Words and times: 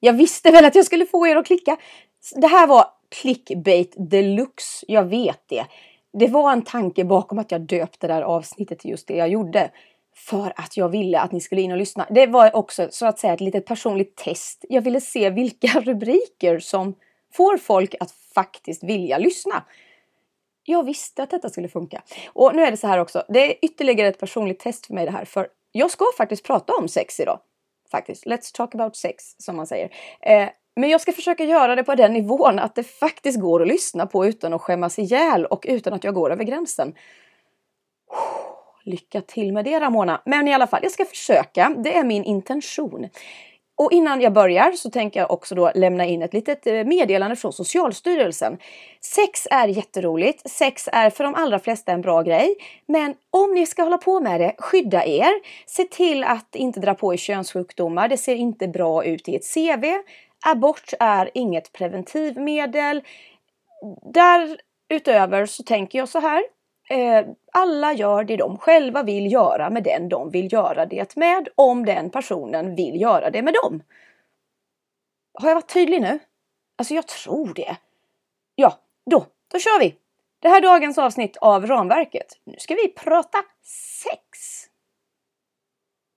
Jag 0.00 0.12
visste 0.12 0.50
väl 0.50 0.64
att 0.64 0.74
jag 0.74 0.84
skulle 0.84 1.06
få 1.06 1.26
er 1.26 1.36
att 1.36 1.46
klicka. 1.46 1.76
Det 2.36 2.46
här 2.46 2.66
var 2.66 2.86
clickbait 3.08 3.94
deluxe, 3.96 4.84
jag 4.88 5.04
vet 5.04 5.42
det. 5.48 5.66
Det 6.12 6.26
var 6.26 6.52
en 6.52 6.62
tanke 6.62 7.04
bakom 7.04 7.38
att 7.38 7.50
jag 7.50 7.60
döpte 7.60 8.06
det 8.06 8.12
här 8.12 8.22
avsnittet 8.22 8.78
till 8.78 8.90
just 8.90 9.08
det 9.08 9.16
jag 9.16 9.28
gjorde. 9.28 9.70
För 10.16 10.52
att 10.56 10.76
jag 10.76 10.88
ville 10.88 11.20
att 11.20 11.32
ni 11.32 11.40
skulle 11.40 11.60
in 11.60 11.72
och 11.72 11.78
lyssna. 11.78 12.06
Det 12.10 12.26
var 12.26 12.56
också 12.56 12.88
så 12.90 13.06
att 13.06 13.18
säga 13.18 13.32
ett 13.32 13.40
litet 13.40 13.66
personligt 13.66 14.16
test. 14.16 14.64
Jag 14.68 14.82
ville 14.82 15.00
se 15.00 15.30
vilka 15.30 15.68
rubriker 15.80 16.58
som 16.58 16.94
får 17.32 17.56
folk 17.56 17.94
att 18.00 18.10
faktiskt 18.34 18.84
vilja 18.84 19.18
lyssna. 19.18 19.64
Jag 20.64 20.86
visste 20.86 21.22
att 21.22 21.30
detta 21.30 21.48
skulle 21.50 21.68
funka. 21.68 22.02
Och 22.26 22.54
nu 22.54 22.62
är 22.62 22.70
det 22.70 22.76
så 22.76 22.86
här 22.86 22.98
också. 22.98 23.24
Det 23.28 23.50
är 23.50 23.64
ytterligare 23.64 24.08
ett 24.08 24.20
personligt 24.20 24.60
test 24.60 24.86
för 24.86 24.94
mig 24.94 25.04
det 25.04 25.12
här. 25.12 25.24
För 25.24 25.48
jag 25.72 25.90
ska 25.90 26.04
faktiskt 26.16 26.44
prata 26.44 26.72
om 26.74 26.88
sex 26.88 27.20
idag. 27.20 27.40
Faktiskt. 27.90 28.26
Let's 28.26 28.54
talk 28.54 28.74
about 28.74 28.96
sex, 28.96 29.24
som 29.38 29.56
man 29.56 29.66
säger. 29.66 29.90
Eh, 30.20 30.48
men 30.76 30.90
jag 30.90 31.00
ska 31.00 31.12
försöka 31.12 31.44
göra 31.44 31.76
det 31.76 31.84
på 31.84 31.94
den 31.94 32.12
nivån 32.12 32.58
att 32.58 32.74
det 32.74 32.82
faktiskt 32.82 33.40
går 33.40 33.62
att 33.62 33.68
lyssna 33.68 34.06
på 34.06 34.26
utan 34.26 34.52
att 34.52 34.60
skämmas 34.60 34.98
ihjäl 34.98 35.46
och 35.46 35.66
utan 35.68 35.92
att 35.92 36.04
jag 36.04 36.14
går 36.14 36.32
över 36.32 36.44
gränsen. 36.44 36.94
Lycka 38.84 39.20
till 39.20 39.52
med 39.52 39.64
det 39.64 39.80
Ramona! 39.80 40.22
Men 40.24 40.48
i 40.48 40.54
alla 40.54 40.66
fall, 40.66 40.80
jag 40.82 40.92
ska 40.92 41.04
försöka. 41.04 41.74
Det 41.84 41.96
är 41.96 42.04
min 42.04 42.24
intention. 42.24 43.08
Och 43.78 43.92
innan 43.92 44.20
jag 44.20 44.32
börjar 44.32 44.72
så 44.72 44.90
tänker 44.90 45.20
jag 45.20 45.30
också 45.30 45.54
då 45.54 45.72
lämna 45.74 46.04
in 46.04 46.22
ett 46.22 46.34
litet 46.34 46.66
eh, 46.66 46.84
meddelande 46.84 47.36
från 47.36 47.52
Socialstyrelsen. 47.52 48.58
Sex 49.00 49.46
är 49.50 49.68
jätteroligt. 49.68 50.50
Sex 50.50 50.88
är 50.92 51.10
för 51.10 51.24
de 51.24 51.34
allra 51.34 51.58
flesta 51.58 51.92
en 51.92 52.00
bra 52.00 52.22
grej. 52.22 52.54
Men 52.86 53.14
om 53.30 53.54
ni 53.54 53.66
ska 53.66 53.82
hålla 53.82 53.98
på 53.98 54.20
med 54.20 54.40
det, 54.40 54.54
skydda 54.58 55.04
er. 55.06 55.32
Se 55.66 55.84
till 55.84 56.24
att 56.24 56.54
inte 56.54 56.80
dra 56.80 56.94
på 56.94 57.14
er 57.14 57.16
könssjukdomar. 57.16 58.08
Det 58.08 58.16
ser 58.16 58.34
inte 58.34 58.68
bra 58.68 59.04
ut 59.04 59.28
i 59.28 59.36
ett 59.36 59.54
CV. 59.54 59.84
Abort 60.46 60.92
är 61.00 61.30
inget 61.34 61.72
preventivmedel. 61.72 63.02
Därutöver 64.12 65.46
så 65.46 65.62
tänker 65.62 65.98
jag 65.98 66.08
så 66.08 66.20
här. 66.20 66.57
Eh, 66.90 67.26
alla 67.52 67.92
gör 67.92 68.24
det 68.24 68.36
de 68.36 68.58
själva 68.58 69.02
vill 69.02 69.32
göra 69.32 69.70
med 69.70 69.82
den 69.82 70.08
de 70.08 70.30
vill 70.30 70.52
göra 70.52 70.86
det 70.86 71.16
med, 71.16 71.48
om 71.54 71.86
den 71.86 72.10
personen 72.10 72.74
vill 72.74 73.00
göra 73.00 73.30
det 73.30 73.42
med 73.42 73.54
dem. 73.62 73.82
Har 75.34 75.48
jag 75.48 75.54
varit 75.54 75.72
tydlig 75.72 76.02
nu? 76.02 76.18
Alltså 76.76 76.94
jag 76.94 77.06
tror 77.06 77.54
det. 77.54 77.76
Ja, 78.54 78.78
då, 79.10 79.26
då 79.52 79.58
kör 79.58 79.80
vi! 79.80 79.94
Det 80.40 80.48
här 80.48 80.56
är 80.56 80.60
dagens 80.60 80.98
avsnitt 80.98 81.36
av 81.36 81.66
ramverket. 81.66 82.40
Nu 82.44 82.54
ska 82.58 82.74
vi 82.74 82.88
prata 82.88 83.38
sex. 84.02 84.64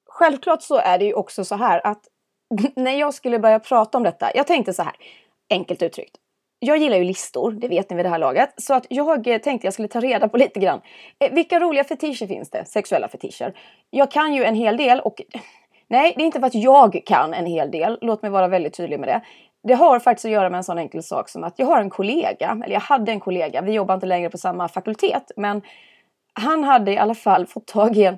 Självklart 0.06 0.62
så 0.62 0.78
är 0.78 0.98
det 0.98 1.06
ju 1.06 1.14
också 1.14 1.46
så 1.46 1.56
här 1.56 1.88
att 1.88 2.08
när 2.76 3.00
jag 3.00 3.14
skulle 3.14 3.40
börja 3.40 3.60
prata 3.60 3.98
om 3.98 4.04
detta, 4.04 4.32
jag 4.36 4.48
tänkte 4.48 4.74
så 4.74 4.84
här, 4.84 4.96
enkelt 5.50 5.82
uttryckt 5.82 6.21
jag 6.64 6.78
gillar 6.78 6.98
ju 6.98 7.04
listor, 7.04 7.52
det 7.52 7.68
vet 7.68 7.90
ni 7.90 7.96
vid 7.96 8.06
det 8.06 8.10
här 8.10 8.20
laget. 8.20 8.54
Så 8.58 8.74
att 8.74 8.86
jag 8.90 9.28
eh, 9.28 9.38
tänkte 9.38 9.68
jag 9.68 9.74
skulle 9.74 9.88
ta 9.88 10.00
reda 10.00 10.28
på 10.28 10.38
lite 10.44 10.60
grann. 10.60 10.82
Eh, 11.20 11.34
vilka 11.34 11.60
roliga 11.60 11.84
fetischer 11.84 12.28
finns 12.28 12.50
det? 12.50 12.66
Sexuella 12.66 13.08
fetischer. 13.08 13.54
Jag 13.90 14.12
kan 14.12 14.34
ju 14.34 14.44
en 14.44 14.56
hel 14.56 14.78
del 14.78 15.00
och 15.00 15.22
nej, 15.88 16.14
det 16.16 16.24
är 16.24 16.26
inte 16.26 16.40
för 16.40 16.48
att 16.48 16.56
jag 16.56 17.02
kan 17.06 17.34
en 17.34 17.46
hel 17.46 17.72
del. 17.72 17.98
Låt 18.02 18.22
mig 18.22 18.32
vara 18.32 18.48
väldigt 18.48 18.74
tydlig 18.74 19.00
med 19.00 19.10
det. 19.10 19.22
Det 19.64 19.74
har 19.74 20.00
faktiskt 20.00 20.26
att 20.26 20.32
göra 20.32 20.50
med 20.50 20.58
en 20.58 20.64
sån 20.64 20.78
enkel 20.78 21.04
sak 21.04 21.30
som 21.30 21.44
att 21.44 21.60
jag 21.60 21.66
har 21.66 21.82
en 21.82 21.90
kollega, 21.90 22.62
eller 22.66 22.74
jag 22.74 22.82
hade 22.82 23.12
en 23.12 23.20
kollega, 23.20 23.62
vi 23.62 23.72
jobbar 23.72 23.94
inte 23.94 24.06
längre 24.06 24.30
på 24.30 24.38
samma 24.38 24.68
fakultet, 24.68 25.32
men 25.36 25.62
han 26.34 26.64
hade 26.64 26.92
i 26.92 26.98
alla 26.98 27.16
fall 27.16 27.46
fått 27.46 27.68
tag 27.68 27.98
i 27.98 28.04
en 28.04 28.18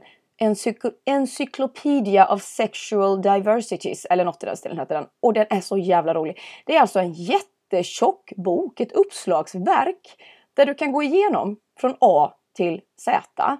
Encyclopedia 1.06 2.34
of 2.34 2.41
Sexual 2.41 3.22
Diversities, 3.22 4.06
eller 4.06 4.25
något 4.25 4.44
i 4.44 4.46
den 4.46 4.57
stilen 4.57 4.79
heter 4.79 4.96
den. 4.96 5.06
Och 5.22 5.34
den 5.34 5.46
är 5.50 5.62
så 5.62 5.78
jävla 5.78 6.13
rolig. 6.13 6.40
Det 6.66 6.75
är 6.75 6.81
alltså 6.81 7.00
en 7.00 7.13
jätte 7.13 7.53
jättetjock 7.72 8.34
bok, 8.38 8.79
ett 8.79 8.91
uppslagsverk 8.91 10.16
där 10.53 10.66
du 10.66 10.74
kan 10.74 10.91
gå 10.91 11.03
igenom 11.03 11.57
från 11.79 11.96
A 12.00 12.34
till 12.56 12.81
Z, 13.01 13.57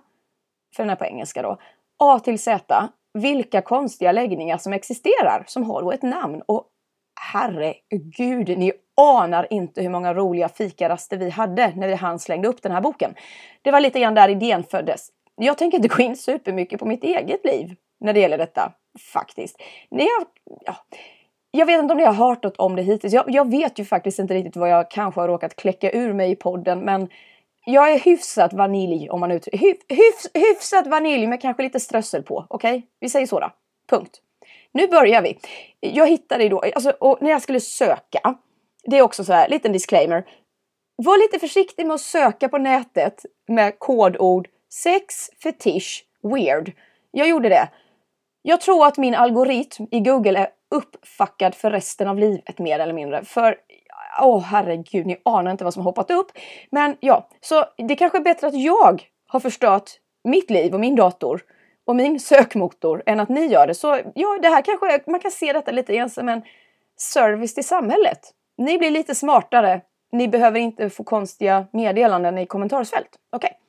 för 0.76 0.84
den 0.84 0.90
är 0.90 0.96
på 0.96 1.06
engelska 1.06 1.42
då, 1.42 1.58
A 2.00 2.20
till 2.20 2.40
Z, 2.40 2.90
vilka 3.14 3.62
konstiga 3.62 4.12
läggningar 4.12 4.58
som 4.58 4.74
existerar 4.74 5.44
som 5.48 5.64
har 5.64 5.82
då 5.82 5.92
ett 5.92 6.02
namn. 6.02 6.42
Och 6.46 6.68
herregud, 7.34 8.58
ni 8.58 8.72
anar 8.98 9.54
inte 9.54 9.82
hur 9.82 9.90
många 9.90 10.14
roliga 10.14 10.50
fikaraster 10.50 11.18
vi 11.18 11.30
hade 11.30 11.74
när 11.76 11.96
han 11.96 12.20
slängde 12.20 12.48
upp 12.48 12.62
den 12.62 12.72
här 12.72 12.82
boken. 12.82 13.16
Det 13.62 13.72
var 13.72 13.80
lite 13.80 14.00
grann 14.00 14.14
där 14.14 14.30
idén 14.30 14.64
föddes. 14.64 15.10
Jag 15.36 15.58
tänker 15.58 15.78
inte 15.78 15.88
gå 15.88 16.04
in 16.04 16.18
supermycket 16.18 16.80
på 16.80 16.86
mitt 16.86 17.04
eget 17.04 17.46
liv 17.46 17.76
när 18.00 18.14
det 18.14 18.20
gäller 18.20 18.38
detta 18.38 18.74
faktiskt. 19.14 19.62
När 19.92 20.04
jag, 20.06 20.26
ja, 20.66 20.76
jag 21.56 21.66
vet 21.66 21.80
inte 21.80 21.92
om 21.92 21.98
ni 21.98 22.06
har 22.06 22.14
hört 22.14 22.44
något 22.44 22.58
om 22.58 22.76
det 22.76 22.82
hittills. 22.82 23.14
Jag, 23.14 23.26
jag, 23.28 23.52
vet 23.52 23.80
ju 23.80 23.86
faktiskt 23.86 24.20
inte 24.20 24.34
riktigt 24.34 24.56
vad 24.56 24.70
jag 24.70 24.92
kanske 24.92 25.22
har 25.22 25.28
råkat 25.28 25.56
kläcka 25.56 25.92
ur 25.92 26.14
mig 26.14 26.32
i 26.32 26.36
podden 26.36 26.80
men 26.80 27.10
jag 27.66 27.92
är 27.92 28.00
hyfsat 28.00 28.54
vanilj 28.54 29.10
om 29.10 29.20
man 29.20 29.32
uttrycker 29.32 29.58
hyf, 29.58 29.78
hyfs, 29.90 30.28
Hyfsat 30.34 30.88
vanilj 30.88 31.28
med 31.28 31.42
kanske 31.42 31.64
lite 31.64 31.80
strössel 31.80 32.24
på. 32.24 32.46
Okej, 32.50 32.78
okay? 32.78 32.82
vi 33.00 33.10
säger 33.10 33.28
så 33.28 33.40
då. 33.40 33.52
Punkt. 33.90 34.22
Nu 34.72 34.88
börjar 34.88 35.22
vi. 35.22 35.40
Jag 35.80 36.08
hittade 36.08 36.50
då, 36.50 36.60
alltså, 36.60 36.90
och 36.90 37.18
när 37.22 37.30
jag 37.30 37.42
skulle 37.42 37.60
söka, 37.60 38.36
det 38.84 38.98
är 38.98 39.02
också 39.02 39.24
så 39.24 39.34
här, 39.34 39.50
liten 39.50 39.72
disclaimer. 39.72 40.26
Var 40.96 41.18
lite 41.18 41.40
försiktig 41.40 41.86
med 41.86 41.94
att 41.94 42.02
söka 42.02 42.50
på 42.50 42.58
nätet 42.58 43.26
med 43.48 43.80
kodord 43.80 44.48
sex, 44.70 45.30
fetish, 45.44 46.04
weird. 46.24 46.72
Jag 47.12 47.30
gjorde 47.30 47.50
det. 47.50 47.70
Jag 48.42 48.62
tror 48.62 48.86
att 48.86 48.98
min 48.98 49.16
algoritm 49.16 49.88
i 49.92 50.00
Google 50.00 50.40
är 50.40 50.48
uppfackad 50.74 51.56
för 51.56 51.72
resten 51.72 52.08
av 52.08 52.20
livet 52.20 52.60
mer 52.60 52.80
eller 52.80 52.94
mindre. 52.94 53.24
För 53.24 53.58
åh 54.22 54.38
oh, 54.38 54.42
herregud, 54.42 55.06
ni 55.06 55.22
anar 55.26 55.52
inte 55.52 55.64
vad 55.64 55.74
som 55.74 55.82
har 55.82 55.92
hoppat 55.92 56.12
upp. 56.12 56.32
Men 56.72 56.98
ja, 57.00 57.28
så 57.42 57.66
det 57.78 57.96
kanske 57.96 58.18
är 58.18 58.24
bättre 58.24 58.48
att 58.48 58.56
jag 58.56 59.04
har 59.28 59.40
förstört 59.40 59.92
mitt 60.24 60.50
liv 60.50 60.74
och 60.74 60.80
min 60.80 60.96
dator 60.96 61.42
och 61.86 61.96
min 61.96 62.20
sökmotor 62.20 63.04
än 63.06 63.20
att 63.20 63.30
ni 63.30 63.46
gör 63.46 63.68
det. 63.68 63.74
Så 63.74 64.00
ja, 64.16 64.40
det 64.42 64.48
här 64.48 64.62
kanske, 64.62 65.12
man 65.12 65.20
kan 65.20 65.32
se 65.32 65.54
detta 65.54 65.72
lite 65.72 65.96
grann 65.96 66.10
som 66.10 66.30
en 66.30 66.42
service 66.98 67.54
till 67.54 67.68
samhället. 67.68 68.20
Ni 68.58 68.78
blir 68.78 68.92
lite 68.92 69.16
smartare. 69.16 69.82
Ni 70.12 70.28
behöver 70.28 70.60
inte 70.60 70.90
få 70.90 71.04
konstiga 71.04 71.66
meddelanden 71.72 72.38
i 72.38 72.46
kommentarsfält. 72.46 73.10
Okej. 73.32 73.48
Okay. 73.48 73.63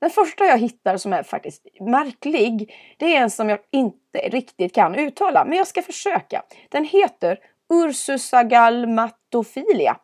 Den 0.00 0.10
första 0.10 0.44
jag 0.44 0.58
hittar 0.58 0.96
som 0.96 1.12
är 1.12 1.22
faktiskt 1.22 1.66
märklig, 1.80 2.74
det 2.96 3.16
är 3.16 3.22
en 3.22 3.30
som 3.30 3.48
jag 3.48 3.58
inte 3.70 4.18
riktigt 4.18 4.74
kan 4.74 4.94
uttala, 4.94 5.44
men 5.44 5.58
jag 5.58 5.66
ska 5.66 5.82
försöka. 5.82 6.42
Den 6.68 6.84
heter 6.84 7.38
Ursusagalmatophilia. 7.74 9.96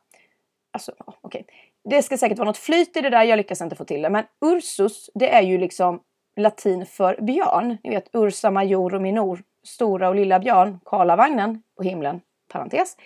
Alltså, 0.72 0.92
okej. 0.98 1.18
Okay. 1.22 1.42
Det 1.84 2.02
ska 2.02 2.18
säkert 2.18 2.38
vara 2.38 2.48
något 2.48 2.58
flyt 2.58 2.96
i 2.96 3.00
det 3.00 3.10
där, 3.10 3.22
jag 3.22 3.36
lyckas 3.36 3.60
inte 3.60 3.76
få 3.76 3.84
till 3.84 4.02
det. 4.02 4.10
Men 4.10 4.24
Ursus, 4.40 5.10
det 5.14 5.34
är 5.34 5.42
ju 5.42 5.58
liksom 5.58 6.00
latin 6.36 6.86
för 6.86 7.20
björn. 7.20 7.78
Ni 7.84 7.90
vet 7.90 8.08
Ursa 8.12 8.50
major 8.50 8.94
och 8.94 9.02
minor, 9.02 9.42
stora 9.64 10.08
och 10.08 10.14
lilla 10.14 10.38
björn, 10.38 10.80
Karlavagnen 10.84 11.62
på 11.76 11.82
himlen, 11.82 12.20
parentes. 12.52 12.96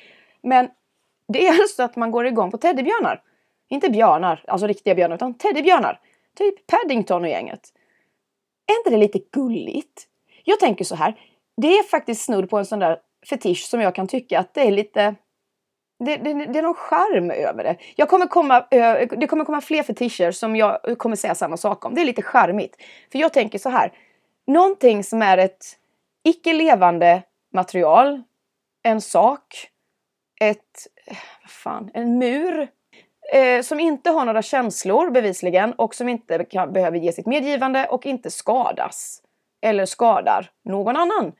Men 0.42 0.68
det 1.28 1.46
är 1.46 1.52
alltså 1.62 1.82
att 1.82 1.96
man 1.96 2.10
går 2.10 2.26
igång 2.26 2.50
på 2.50 2.58
teddybjörnar. 2.58 3.22
Inte 3.68 3.90
björnar, 3.90 4.44
alltså 4.46 4.66
riktiga 4.66 4.94
björnar, 4.94 5.16
utan 5.16 5.34
teddybjörnar. 5.34 6.00
Typ 6.38 6.66
Paddington 6.66 7.22
och 7.22 7.28
gänget. 7.28 7.72
Är 8.66 8.78
inte 8.78 8.90
det 8.90 8.96
lite 8.96 9.18
gulligt? 9.32 10.06
Jag 10.44 10.60
tänker 10.60 10.84
så 10.84 10.94
här. 10.94 11.20
Det 11.56 11.78
är 11.78 11.82
faktiskt 11.82 12.24
snudd 12.24 12.50
på 12.50 12.58
en 12.58 12.66
sån 12.66 12.78
där 12.78 12.98
fetisch 13.30 13.66
som 13.66 13.80
jag 13.80 13.94
kan 13.94 14.08
tycka 14.08 14.38
att 14.38 14.54
det 14.54 14.60
är 14.60 14.70
lite 14.70 15.14
det, 16.04 16.16
det, 16.16 16.46
det, 16.46 16.58
är 16.58 16.62
någon 16.62 16.74
charm 16.74 17.30
över 17.30 17.64
det. 17.64 17.76
Jag 17.96 18.08
kommer 18.08 18.26
komma, 18.26 18.66
det 18.70 19.26
kommer 19.26 19.44
komma 19.44 19.60
fler 19.60 19.82
fetischer 19.82 20.30
som 20.30 20.56
jag 20.56 20.98
kommer 20.98 21.16
säga 21.16 21.34
samma 21.34 21.56
sak 21.56 21.84
om. 21.84 21.94
Det 21.94 22.00
är 22.00 22.04
lite 22.04 22.22
charmigt. 22.22 22.76
För 23.12 23.18
jag 23.18 23.32
tänker 23.32 23.58
så 23.58 23.68
här. 23.68 23.92
Någonting 24.46 25.04
som 25.04 25.22
är 25.22 25.38
ett 25.38 25.64
icke 26.24 26.52
levande 26.52 27.22
material, 27.52 28.22
en 28.82 29.00
sak, 29.00 29.68
ett, 30.40 30.86
vad 31.42 31.50
fan, 31.50 31.90
en 31.94 32.18
mur, 32.18 32.68
eh, 33.32 33.62
som 33.62 33.80
inte 33.80 34.10
har 34.10 34.24
några 34.24 34.42
känslor 34.42 35.10
bevisligen 35.10 35.72
och 35.72 35.94
som 35.94 36.08
inte 36.08 36.44
kan, 36.44 36.72
behöver 36.72 36.98
ge 36.98 37.12
sitt 37.12 37.26
medgivande 37.26 37.86
och 37.86 38.06
inte 38.06 38.30
skadas. 38.30 39.22
Eller 39.62 39.86
skadar 39.86 40.50
någon 40.64 40.96
annan. 40.96 41.32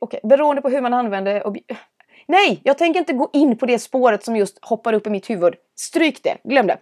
Okay. 0.00 0.20
Beroende 0.22 0.62
på 0.62 0.68
hur 0.68 0.80
man 0.80 0.94
använder 0.94 1.42
Nej, 2.28 2.60
jag 2.64 2.78
tänker 2.78 3.00
inte 3.00 3.12
gå 3.12 3.30
in 3.32 3.58
på 3.58 3.66
det 3.66 3.78
spåret 3.78 4.24
som 4.24 4.36
just 4.36 4.64
hoppar 4.64 4.92
upp 4.92 5.06
i 5.06 5.10
mitt 5.10 5.30
huvud. 5.30 5.54
Stryk 5.78 6.22
det, 6.22 6.36
glöm 6.44 6.66
det. 6.66 6.78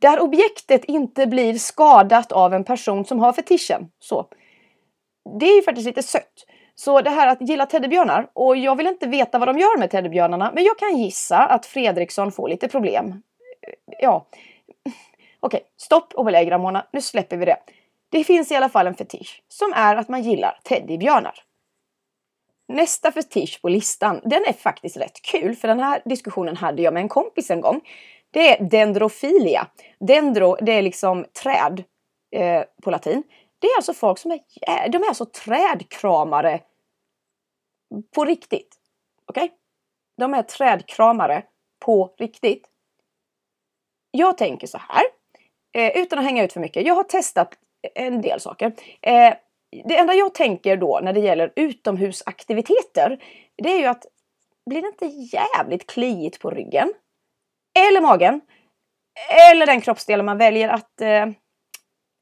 Där 0.00 0.20
objektet 0.20 0.84
inte 0.84 1.26
blir 1.26 1.54
skadat 1.54 2.32
av 2.32 2.54
en 2.54 2.64
person 2.64 3.04
som 3.04 3.18
har 3.18 3.32
fetischen. 3.32 3.88
Så. 3.98 4.26
Det 5.40 5.46
är 5.46 5.56
ju 5.56 5.62
faktiskt 5.62 5.86
lite 5.86 6.02
sött. 6.02 6.46
Så 6.74 7.00
det 7.00 7.10
här 7.10 7.26
att 7.26 7.48
gilla 7.48 7.66
teddybjörnar, 7.66 8.30
och 8.32 8.56
jag 8.56 8.76
vill 8.76 8.86
inte 8.86 9.06
veta 9.06 9.38
vad 9.38 9.48
de 9.48 9.58
gör 9.58 9.78
med 9.78 9.90
teddybjörnarna, 9.90 10.52
men 10.54 10.64
jag 10.64 10.78
kan 10.78 10.98
gissa 10.98 11.38
att 11.38 11.66
Fredriksson 11.66 12.32
får 12.32 12.48
lite 12.48 12.68
problem 12.68 13.22
ja. 13.98 14.26
Okej, 15.40 15.62
stopp 15.76 16.14
och 16.14 16.24
belägg 16.24 16.50
Ramona. 16.50 16.86
Nu 16.92 17.00
släpper 17.00 17.36
vi 17.36 17.44
det. 17.44 17.58
Det 18.10 18.24
finns 18.24 18.52
i 18.52 18.56
alla 18.56 18.68
fall 18.68 18.86
en 18.86 18.94
fetisch 18.94 19.42
som 19.48 19.72
är 19.72 19.96
att 19.96 20.08
man 20.08 20.22
gillar 20.22 20.60
teddybjörnar. 20.64 21.34
Nästa 22.68 23.12
fetisch 23.12 23.62
på 23.62 23.68
listan, 23.68 24.20
den 24.24 24.44
är 24.46 24.52
faktiskt 24.52 24.96
rätt 24.96 25.22
kul 25.22 25.56
för 25.56 25.68
den 25.68 25.80
här 25.80 26.02
diskussionen 26.04 26.56
hade 26.56 26.82
jag 26.82 26.94
med 26.94 27.00
en 27.00 27.08
kompis 27.08 27.50
en 27.50 27.60
gång. 27.60 27.80
Det 28.30 28.48
är 28.48 28.64
dendrofilia. 28.64 29.66
Dendro, 30.00 30.56
det 30.60 30.72
är 30.72 30.82
liksom 30.82 31.26
träd 31.42 31.84
eh, 32.36 32.62
på 32.82 32.90
latin. 32.90 33.22
Det 33.58 33.66
är 33.66 33.76
alltså 33.76 33.94
folk 33.94 34.18
som 34.18 34.30
är, 34.30 34.88
de 34.88 35.02
är 35.02 35.08
alltså 35.08 35.24
trädkramare 35.24 36.60
på 38.14 38.24
riktigt. 38.24 38.76
Okej? 39.26 39.44
Okay? 39.44 39.56
De 40.16 40.34
är 40.34 40.42
trädkramare 40.42 41.42
på 41.84 42.14
riktigt. 42.18 42.69
Jag 44.10 44.38
tänker 44.38 44.66
så 44.66 44.78
här, 44.78 45.02
eh, 45.76 46.02
utan 46.02 46.18
att 46.18 46.24
hänga 46.24 46.44
ut 46.44 46.52
för 46.52 46.60
mycket. 46.60 46.86
Jag 46.86 46.94
har 46.94 47.04
testat 47.04 47.54
en 47.94 48.22
del 48.22 48.40
saker. 48.40 48.72
Eh, 49.02 49.34
det 49.84 49.96
enda 49.96 50.14
jag 50.14 50.34
tänker 50.34 50.76
då 50.76 51.00
när 51.02 51.12
det 51.12 51.20
gäller 51.20 51.52
utomhusaktiviteter, 51.56 53.22
det 53.62 53.72
är 53.72 53.78
ju 53.78 53.86
att 53.86 54.06
blir 54.70 54.82
det 54.82 54.88
inte 54.88 55.06
jävligt 55.36 55.86
kliigt 55.86 56.40
på 56.40 56.50
ryggen? 56.50 56.92
Eller 57.78 58.00
magen? 58.00 58.40
Eller 59.50 59.66
den 59.66 59.80
kroppsdel 59.80 60.22
man 60.22 60.38
väljer 60.38 60.68
att 60.68 61.00
eh, 61.00 61.26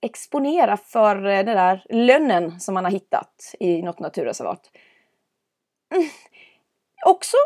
exponera 0.06 0.76
för 0.76 1.26
eh, 1.26 1.44
den 1.44 1.56
där 1.56 1.87
lönnen 1.91 2.61
som 2.61 2.75
man 2.75 2.84
har 2.84 2.93
hittat 2.93 3.55
i 3.61 3.82
något 3.82 3.99
naturreservat. 3.99 4.70
Mm. 5.94 6.08
Också 7.06 7.37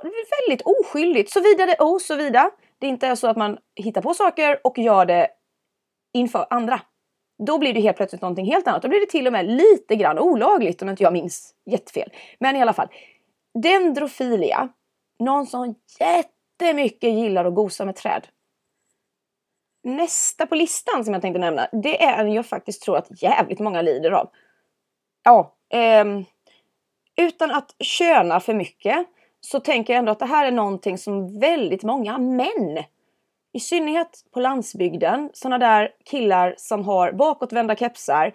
väldigt 0.41 0.62
oskyldigt, 0.67 1.31
såvida 1.31 1.67
det, 1.67 1.77
oh, 1.79 1.99
såvida 1.99 2.50
det 2.82 2.88
inte 2.88 3.06
är 3.06 3.14
så 3.14 3.26
att 3.26 3.37
man 3.37 3.58
hittar 3.75 4.02
på 4.02 4.14
saker 4.14 4.61
och 4.64 4.79
gör 4.79 5.06
det 5.06 5.29
inför 6.12 6.46
andra. 6.50 6.81
Då 7.46 7.58
blir 7.58 7.75
det 7.75 7.81
helt 7.81 7.96
plötsligt 7.96 8.23
någonting 8.23 8.46
helt 8.46 8.67
annat. 8.67 8.82
Då 8.82 8.88
blir 8.88 9.00
det 9.00 9.06
till 9.06 9.26
och 9.26 9.32
med 9.32 9.46
lite 9.46 9.96
grann 9.96 10.19
olagligt 10.19 10.82
om 10.82 10.88
inte 10.88 11.02
jag 11.02 11.12
minns 11.12 11.55
jättefel. 11.70 12.12
Men 12.38 12.56
i 12.56 12.62
alla 12.62 12.73
fall. 12.73 12.88
Dendrofilia. 13.62 14.69
Någon 15.19 15.46
som 15.46 15.75
jättemycket 16.00 17.12
gillar 17.12 17.44
att 17.44 17.55
gosa 17.55 17.84
med 17.84 17.96
träd. 17.96 18.26
Nästa 19.85 20.46
på 20.46 20.55
listan 20.55 21.05
som 21.05 21.14
jag 21.14 21.23
tänkte 21.23 21.40
nämna, 21.40 21.69
det 21.73 22.02
är 22.02 22.25
en 22.25 22.32
jag 22.32 22.46
faktiskt 22.46 22.82
tror 22.82 22.96
att 22.96 23.23
jävligt 23.23 23.58
många 23.58 23.82
lider 23.82 24.11
av. 24.11 24.31
Ja, 25.23 25.56
eh, 25.73 26.05
utan 27.17 27.50
att 27.50 27.75
köna 27.78 28.40
för 28.40 28.55
mycket 28.55 29.06
så 29.47 29.61
tänker 29.61 29.93
jag 29.93 29.99
ändå 29.99 30.12
att 30.12 30.19
det 30.19 30.27
här 30.27 30.47
är 30.47 30.53
någonting 30.53 30.99
som 30.99 31.41
väldigt 31.41 31.83
många 31.83 32.19
män 32.19 32.85
i 33.53 33.61
synnerhet 33.61 34.25
på 34.31 34.41
landsbygden, 34.41 35.31
sådana 35.33 35.59
där 35.59 35.91
killar 36.05 36.55
som 36.56 36.85
har 36.85 37.12
bakåtvända 37.12 37.77
kepsar 37.77 38.33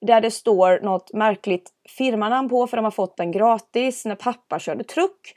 där 0.00 0.20
det 0.20 0.30
står 0.30 0.80
något 0.80 1.12
märkligt 1.12 1.70
firmanamn 1.88 2.48
på 2.48 2.66
för 2.66 2.76
de 2.76 2.84
har 2.84 2.90
fått 2.90 3.16
den 3.16 3.32
gratis 3.32 4.04
när 4.04 4.14
pappa 4.14 4.58
körde 4.58 4.84
truck. 4.84 5.36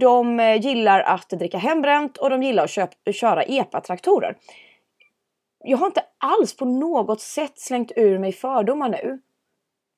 De 0.00 0.40
eh, 0.40 0.60
gillar 0.60 1.00
att 1.00 1.30
dricka 1.30 1.58
hembränt 1.58 2.16
och 2.16 2.30
de 2.30 2.42
gillar 2.42 2.64
att 2.64 2.70
köpa, 2.70 3.12
köra 3.12 3.42
epatraktorer. 3.42 4.36
Jag 5.64 5.78
har 5.78 5.86
inte 5.86 6.04
alls 6.18 6.56
på 6.56 6.64
något 6.64 7.20
sätt 7.20 7.58
slängt 7.58 7.92
ur 7.96 8.18
mig 8.18 8.32
fördomar 8.32 8.88
nu. 8.88 9.18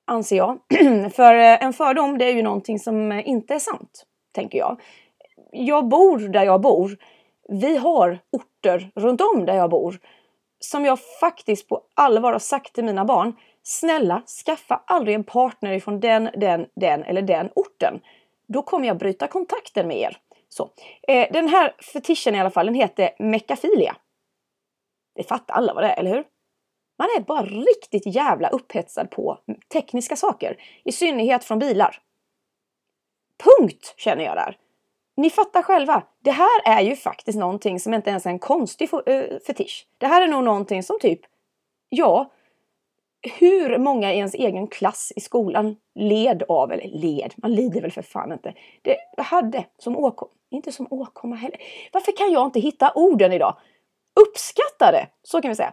Anser 0.06 0.36
jag. 0.36 0.58
för 1.14 1.34
eh, 1.34 1.64
en 1.64 1.72
fördom 1.72 2.18
det 2.18 2.24
är 2.24 2.34
ju 2.34 2.42
någonting 2.42 2.78
som 2.78 3.12
eh, 3.12 3.28
inte 3.28 3.54
är 3.54 3.58
sant. 3.58 4.06
Tänker 4.36 4.58
jag. 4.58 4.80
Jag 5.52 5.88
bor 5.88 6.18
där 6.18 6.44
jag 6.44 6.60
bor 6.60 6.96
vi 7.48 7.76
har 7.76 8.18
orter 8.32 8.90
runt 8.94 9.20
om 9.20 9.46
där 9.46 9.54
jag 9.54 9.70
bor 9.70 9.98
som 10.60 10.84
jag 10.84 10.98
faktiskt 11.20 11.68
på 11.68 11.82
allvar 11.94 12.32
har 12.32 12.38
sagt 12.38 12.72
till 12.72 12.84
mina 12.84 13.04
barn. 13.04 13.36
Snälla, 13.62 14.22
skaffa 14.46 14.82
aldrig 14.86 15.14
en 15.14 15.24
partner 15.24 15.72
ifrån 15.72 16.00
den, 16.00 16.30
den, 16.34 16.66
den 16.76 17.02
eller 17.02 17.22
den 17.22 17.50
orten. 17.54 18.00
Då 18.46 18.62
kommer 18.62 18.86
jag 18.86 18.98
bryta 18.98 19.26
kontakten 19.26 19.88
med 19.88 19.96
er. 19.96 20.16
Så. 20.48 20.70
Eh, 21.08 21.32
den 21.32 21.48
här 21.48 21.74
fetischen 21.92 22.34
i 22.34 22.40
alla 22.40 22.50
fall, 22.50 22.66
den 22.66 22.74
heter 22.74 23.10
mekafilia. 23.18 23.96
Det 25.14 25.24
fattar 25.24 25.54
alla 25.54 25.74
vad 25.74 25.84
det 25.84 25.88
är, 25.88 25.98
eller 25.98 26.10
hur? 26.10 26.24
Man 26.98 27.08
är 27.16 27.20
bara 27.20 27.42
riktigt 27.42 28.14
jävla 28.14 28.48
upphetsad 28.48 29.10
på 29.10 29.38
tekniska 29.72 30.16
saker. 30.16 30.56
I 30.84 30.92
synnerhet 30.92 31.44
från 31.44 31.58
bilar. 31.58 32.02
Punkt 33.44 33.94
känner 33.96 34.24
jag 34.24 34.36
där. 34.36 34.56
Ni 35.16 35.30
fattar 35.30 35.62
själva, 35.62 36.02
det 36.20 36.30
här 36.30 36.62
är 36.64 36.80
ju 36.80 36.96
faktiskt 36.96 37.38
någonting 37.38 37.80
som 37.80 37.94
inte 37.94 38.10
ens 38.10 38.26
är 38.26 38.30
en 38.30 38.38
konstig 38.38 38.88
eh, 39.06 39.38
fetisch. 39.46 39.86
Det 39.98 40.06
här 40.06 40.22
är 40.22 40.28
nog 40.28 40.44
någonting 40.44 40.82
som 40.82 40.98
typ, 41.00 41.20
ja, 41.88 42.30
hur 43.38 43.78
många 43.78 44.12
i 44.12 44.16
ens 44.16 44.34
egen 44.34 44.66
klass 44.66 45.12
i 45.16 45.20
skolan 45.20 45.76
led 45.94 46.42
av, 46.48 46.72
eller 46.72 46.88
led, 46.88 47.34
man 47.36 47.54
lider 47.54 47.80
väl 47.80 47.90
för 47.90 48.02
fan 48.02 48.32
inte. 48.32 48.54
Det 48.82 48.96
hade 49.22 49.64
som 49.78 49.96
åkomma, 49.96 50.32
inte 50.50 50.72
som 50.72 50.86
åkomma 50.90 51.36
heller. 51.36 51.58
Varför 51.92 52.12
kan 52.12 52.32
jag 52.32 52.46
inte 52.46 52.60
hitta 52.60 52.92
orden 52.94 53.32
idag? 53.32 53.56
Uppskattade, 54.20 55.08
så 55.22 55.42
kan 55.42 55.48
vi 55.48 55.54
säga. 55.54 55.72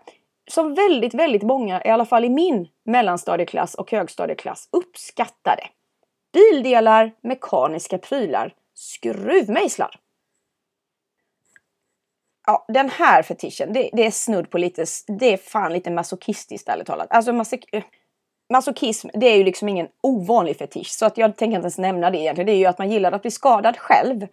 Som 0.52 0.74
väldigt, 0.74 1.14
väldigt 1.14 1.44
många, 1.44 1.84
i 1.86 1.90
alla 1.90 2.06
fall 2.06 2.26
i 2.26 2.30
min 2.30 2.68
mellanstadieklass 2.86 3.76
och 3.76 3.92
högstadieklass, 3.92 4.70
uppskattade. 4.72 5.64
Bildelar, 6.34 7.12
mekaniska 7.22 7.98
prylar, 7.98 8.54
skruvmejslar. 8.74 10.00
Ja, 12.46 12.66
den 12.68 12.90
här 12.90 13.24
fetischen, 13.24 13.74
det, 13.74 13.90
det, 13.94 14.06
är 14.06 14.12
snudd 14.12 14.50
på 14.50 14.58
lite, 14.58 14.86
det 15.08 15.34
är 15.34 15.38
fan 15.38 15.74
lite 15.74 15.92
masochistiskt 15.92 16.70
ärligt 16.70 16.88
talat. 16.88 17.08
Alltså 17.10 17.34
masok 17.34 17.66
eh, 17.72 17.84
masochism, 18.54 19.10
det 19.14 19.26
är 19.26 19.38
ju 19.38 19.44
liksom 19.44 19.70
ingen 19.70 19.88
ovanlig 20.02 20.58
fetisch. 20.58 20.88
Så 20.88 21.06
att 21.06 21.18
jag 21.18 21.38
tänker 21.38 21.56
inte 21.56 21.66
ens 21.66 21.78
nämna 21.78 22.12
det 22.12 22.18
egentligen. 22.18 22.46
Det 22.46 22.52
är 22.52 22.58
ju 22.58 22.66
att 22.66 22.78
man 22.78 22.92
gillar 22.92 23.12
att 23.12 23.22
bli 23.22 23.32
skadad 23.32 23.78
själv. 23.78 24.28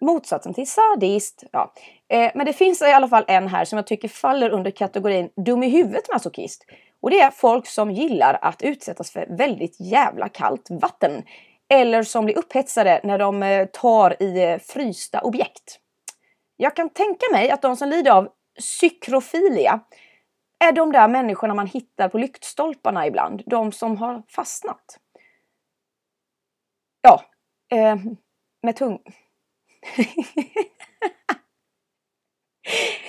Motsatsen 0.00 0.54
till 0.54 0.70
sadist. 0.70 1.44
Ja. 1.52 1.72
Eh, 2.08 2.30
men 2.34 2.46
det 2.46 2.52
finns 2.52 2.82
i 2.82 2.84
alla 2.84 3.08
fall 3.08 3.24
en 3.28 3.48
här 3.48 3.64
som 3.64 3.76
jag 3.76 3.86
tycker 3.86 4.08
faller 4.08 4.50
under 4.50 4.70
kategorin 4.70 5.30
dum 5.36 5.62
i 5.62 5.68
huvudet 5.68 6.12
masochist. 6.12 6.64
Och 7.02 7.10
det 7.10 7.20
är 7.20 7.30
folk 7.30 7.66
som 7.66 7.90
gillar 7.90 8.38
att 8.42 8.62
utsättas 8.62 9.10
för 9.10 9.26
väldigt 9.26 9.80
jävla 9.80 10.28
kallt 10.28 10.68
vatten 10.70 11.24
eller 11.68 12.02
som 12.02 12.24
blir 12.24 12.38
upphetsade 12.38 13.00
när 13.04 13.18
de 13.18 13.42
eh, 13.42 13.66
tar 13.66 14.22
i 14.22 14.42
eh, 14.42 14.58
frysta 14.58 15.20
objekt. 15.20 15.80
Jag 16.56 16.76
kan 16.76 16.90
tänka 16.90 17.26
mig 17.32 17.50
att 17.50 17.62
de 17.62 17.76
som 17.76 17.88
lider 17.88 18.10
av 18.10 18.28
cykrofilia 18.58 19.80
är 20.64 20.72
de 20.72 20.92
där 20.92 21.08
människorna 21.08 21.54
man 21.54 21.66
hittar 21.66 22.08
på 22.08 22.18
lyktstolparna 22.18 23.06
ibland. 23.06 23.42
De 23.46 23.72
som 23.72 23.96
har 23.96 24.22
fastnat. 24.28 24.98
Ja, 27.02 27.24
eh, 27.72 27.96
med 28.62 28.76
tung... 28.76 28.98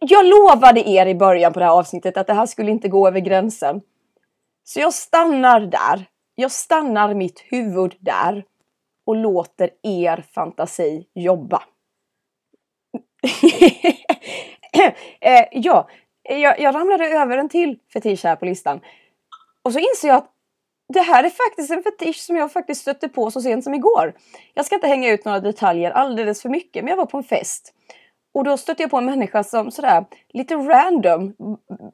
jag 0.00 0.26
lovade 0.26 0.88
er 0.88 1.06
i 1.06 1.14
början 1.14 1.52
på 1.52 1.58
det 1.58 1.64
här 1.64 1.72
avsnittet 1.72 2.16
att 2.16 2.26
det 2.26 2.34
här 2.34 2.46
skulle 2.46 2.70
inte 2.70 2.88
gå 2.88 3.08
över 3.08 3.20
gränsen. 3.20 3.80
Så 4.64 4.80
jag 4.80 4.94
stannar 4.94 5.60
där 5.60 6.06
jag 6.38 6.52
stannar 6.52 7.14
mitt 7.14 7.40
huvud 7.40 7.96
där 8.00 8.44
och 9.06 9.16
låter 9.16 9.70
er 9.82 10.24
fantasi 10.32 11.06
jobba. 11.14 11.62
eh, 15.20 15.44
ja, 15.52 15.88
jag, 16.22 16.60
jag 16.60 16.74
ramlade 16.74 17.08
över 17.08 17.38
en 17.38 17.48
till 17.48 17.78
fetisch 17.92 18.24
här 18.24 18.36
på 18.36 18.44
listan. 18.44 18.80
Och 19.62 19.72
så 19.72 19.78
inser 19.78 20.08
jag 20.08 20.16
att 20.16 20.32
det 20.88 21.00
här 21.00 21.24
är 21.24 21.30
faktiskt 21.30 21.70
en 21.70 21.82
fetisch 21.82 22.16
som 22.16 22.36
jag 22.36 22.52
faktiskt 22.52 22.80
stötte 22.80 23.08
på 23.08 23.30
så 23.30 23.40
sent 23.40 23.64
som 23.64 23.74
igår. 23.74 24.14
Jag 24.54 24.66
ska 24.66 24.74
inte 24.74 24.88
hänga 24.88 25.12
ut 25.12 25.24
några 25.24 25.40
detaljer 25.40 25.90
alldeles 25.90 26.42
för 26.42 26.48
mycket, 26.48 26.84
men 26.84 26.90
jag 26.90 26.96
var 26.96 27.06
på 27.06 27.16
en 27.16 27.24
fest. 27.24 27.74
Och 28.36 28.44
då 28.44 28.56
stötte 28.56 28.82
jag 28.82 28.90
på 28.90 28.96
en 28.96 29.04
människa 29.04 29.44
som 29.44 29.70
sådär 29.70 30.04
lite 30.32 30.54
random 30.54 31.34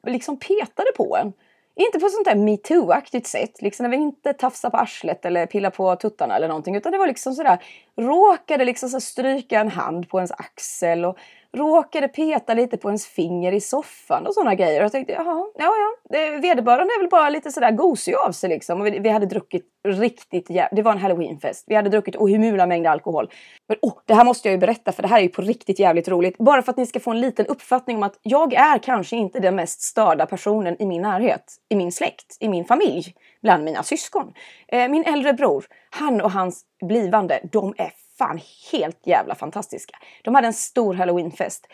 liksom 0.07 0.39
petade 0.39 0.91
på 0.97 1.17
en. 1.17 1.33
Inte 1.75 1.99
på 1.99 2.05
ett 2.05 2.11
sånt 2.11 2.25
där 2.25 2.35
metoo-aktigt 2.35 3.27
sätt, 3.27 3.61
liksom 3.61 3.83
när 3.83 3.89
vi 3.89 3.97
inte 3.97 4.33
tafsar 4.33 4.69
på 4.69 4.77
arslet 4.77 5.25
eller 5.25 5.45
pillar 5.45 5.69
på 5.69 5.95
tuttarna 5.95 6.35
eller 6.35 6.47
någonting. 6.47 6.75
Utan 6.75 6.91
det 6.91 6.97
var 6.97 7.07
liksom 7.07 7.33
sådär, 7.33 7.63
råkade 8.01 8.65
liksom 8.65 8.89
så 8.89 8.99
stryka 8.99 9.59
en 9.59 9.69
hand 9.69 10.09
på 10.09 10.17
ens 10.17 10.31
axel 10.31 11.05
och 11.05 11.17
råkade 11.57 12.07
peta 12.07 12.53
lite 12.53 12.77
på 12.77 12.87
ens 12.87 13.07
finger 13.07 13.51
i 13.51 13.61
soffan 13.61 14.27
och 14.27 14.33
sådana 14.33 14.55
grejer. 14.55 14.79
Och 14.79 14.83
jag 14.83 14.91
tänkte, 14.91 15.13
jaha, 15.13 15.45
ja 15.57 15.73
ja, 16.09 16.19
vederbörande 16.41 16.93
är 16.93 16.99
väl 16.99 17.09
bara 17.09 17.29
lite 17.29 17.51
sådär 17.51 17.71
gosig 17.71 18.15
av 18.15 18.31
sig 18.31 18.49
liksom. 18.49 18.81
Och 18.81 18.87
vi, 18.87 18.99
vi 18.99 19.09
hade 19.09 19.25
druckit 19.25 19.65
riktigt, 19.87 20.47
det 20.71 20.81
var 20.81 20.91
en 20.91 20.97
halloweenfest. 20.97 21.65
Vi 21.67 21.75
hade 21.75 21.89
druckit 21.89 22.15
ohemula 22.15 22.65
mängder 22.65 22.89
alkohol. 22.89 23.29
Men 23.67 23.77
oh, 23.81 23.93
det 24.05 24.13
här 24.13 24.25
måste 24.25 24.47
jag 24.47 24.53
ju 24.53 24.59
berätta 24.59 24.91
för 24.91 25.01
det 25.01 25.07
här 25.07 25.17
är 25.17 25.23
ju 25.23 25.29
på 25.29 25.41
riktigt 25.41 25.79
jävligt 25.79 26.07
roligt. 26.07 26.37
Bara 26.37 26.61
för 26.61 26.71
att 26.71 26.77
ni 26.77 26.85
ska 26.85 26.99
få 26.99 27.11
en 27.11 27.21
liten 27.21 27.45
uppfattning 27.45 27.97
om 27.97 28.03
att 28.03 28.19
jag 28.21 28.53
är 28.53 28.77
kanske 28.77 29.15
inte 29.15 29.39
den 29.39 29.55
mest 29.55 29.81
störda 29.81 30.25
personen 30.25 30.81
i 30.81 30.85
min 30.85 31.01
närhet, 31.01 31.55
i 31.69 31.75
min 31.75 31.91
släkt, 31.91 32.37
i 32.39 32.49
min 32.49 32.65
familj, 32.65 33.13
bland 33.43 33.63
mina 33.63 33.83
syskon. 33.83 34.33
Eh, 34.67 34.89
min 34.89 35.05
äldre 35.05 35.33
bror, 35.33 35.65
han 35.89 36.21
och 36.21 36.31
hans 36.31 36.65
blivande, 36.87 37.39
de 37.51 37.73
är 37.77 37.91
fan 38.17 38.39
helt 38.71 39.07
jävla 39.07 39.35
fantastiska. 39.35 39.97
De 40.23 40.35
hade 40.35 40.47
en 40.47 40.53
stor 40.53 40.93
halloweenfest 40.93 41.67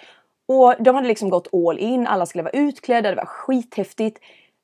och 0.48 0.76
de 0.80 0.96
hade 0.96 1.08
liksom 1.08 1.30
gått 1.30 1.54
all 1.54 1.80
in, 1.80 2.08
alla 2.08 2.26
skulle 2.26 2.44
vara 2.44 2.54
utklädda, 2.54 3.10
det 3.10 3.16
var 3.16 3.26
skithäftigt. 3.26 4.20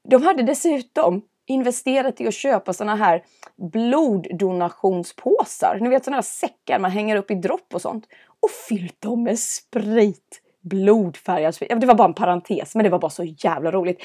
De 0.09 0.23
hade 0.23 0.43
dessutom 0.43 1.21
investerat 1.47 2.21
i 2.21 2.27
att 2.27 2.33
köpa 2.33 2.73
såna 2.73 2.95
här 2.95 3.23
bloddonationspåsar. 3.71 5.77
Ni 5.81 5.89
vet 5.89 6.05
såna 6.05 6.17
här 6.17 6.21
säckar 6.21 6.79
man 6.79 6.91
hänger 6.91 7.15
upp 7.15 7.31
i 7.31 7.35
dropp 7.35 7.73
och 7.73 7.81
sånt. 7.81 8.05
Och 8.39 8.49
fyllt 8.69 9.01
dem 9.01 9.23
med 9.23 9.39
sprit. 9.39 10.41
Blodfärgad 10.61 11.55
sprit. 11.55 11.81
Det 11.81 11.87
var 11.87 11.95
bara 11.95 12.07
en 12.07 12.13
parentes 12.13 12.75
men 12.75 12.83
det 12.83 12.89
var 12.89 12.99
bara 12.99 13.09
så 13.09 13.23
jävla 13.23 13.71
roligt. 13.71 14.01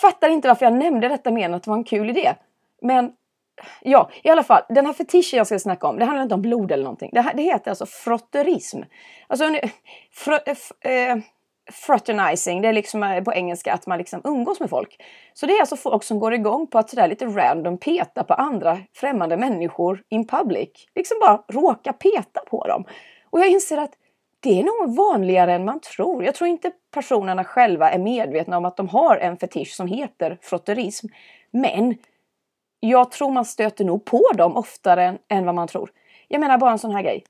Fattar 0.00 0.28
inte 0.28 0.48
varför 0.48 0.66
jag 0.66 0.74
nämnde 0.74 1.08
detta 1.08 1.30
mer 1.30 1.44
än 1.44 1.54
att 1.54 1.62
det 1.62 1.70
var 1.70 1.76
en 1.76 1.84
kul 1.84 2.10
idé. 2.10 2.34
Men 2.82 3.12
ja, 3.82 4.10
i 4.22 4.28
alla 4.28 4.42
fall, 4.42 4.62
den 4.68 4.86
här 4.86 4.92
fetischen 4.92 5.36
jag 5.36 5.46
ska 5.46 5.58
snacka 5.58 5.86
om, 5.86 5.98
det 5.98 6.04
handlar 6.04 6.22
inte 6.22 6.34
om 6.34 6.42
blod 6.42 6.72
eller 6.72 6.84
någonting. 6.84 7.10
Det, 7.12 7.20
här, 7.20 7.34
det 7.34 7.42
heter 7.42 7.70
alltså 7.70 7.86
frotterism. 7.86 8.82
Alltså, 9.28 9.44
fr, 10.12 10.32
eh, 10.32 10.92
eh 10.92 11.16
fraternizing, 11.72 12.62
det 12.62 12.68
är 12.68 12.72
liksom 12.72 13.02
eh, 13.02 13.22
på 13.22 13.32
engelska 13.32 13.72
att 13.72 13.86
man 13.86 13.98
liksom 13.98 14.20
umgås 14.24 14.60
med 14.60 14.70
folk. 14.70 14.96
Så 15.34 15.46
det 15.46 15.52
är 15.52 15.60
alltså 15.60 15.76
folk 15.76 16.04
som 16.04 16.18
går 16.18 16.34
igång 16.34 16.66
på 16.66 16.78
att 16.78 16.90
sådär 16.90 17.08
lite 17.08 17.26
random 17.26 17.78
peta 17.78 18.24
på 18.24 18.34
andra 18.34 18.78
främmande 18.94 19.36
människor 19.36 20.02
in 20.08 20.26
public. 20.26 20.68
Liksom 20.94 21.16
bara 21.20 21.42
råka 21.48 21.92
peta 21.92 22.40
på 22.50 22.66
dem. 22.66 22.84
Och 23.30 23.40
jag 23.40 23.48
inser 23.48 23.78
att 23.78 23.92
det 24.40 24.60
är 24.60 24.64
nog 24.64 24.96
vanligare 24.96 25.54
än 25.54 25.64
man 25.64 25.80
tror. 25.80 26.24
Jag 26.24 26.34
tror 26.34 26.48
inte 26.48 26.70
personerna 26.98 27.44
själva 27.44 27.90
är 27.90 27.98
medvetna 27.98 28.56
om 28.56 28.64
att 28.64 28.76
de 28.76 28.88
har 28.88 29.16
en 29.16 29.36
fetisch 29.36 29.74
som 29.74 29.86
heter 29.86 30.38
frotterism. 30.42 31.06
Men 31.50 31.94
jag 32.80 33.10
tror 33.10 33.30
man 33.30 33.44
stöter 33.44 33.84
nog 33.84 34.04
på 34.04 34.22
dem 34.34 34.56
oftare 34.56 35.04
än, 35.04 35.18
än 35.28 35.46
vad 35.46 35.54
man 35.54 35.68
tror. 35.68 35.90
Jag 36.28 36.40
menar 36.40 36.58
bara 36.58 36.70
en 36.72 36.78
sån 36.78 36.90
här 36.90 37.02
grej. 37.02 37.24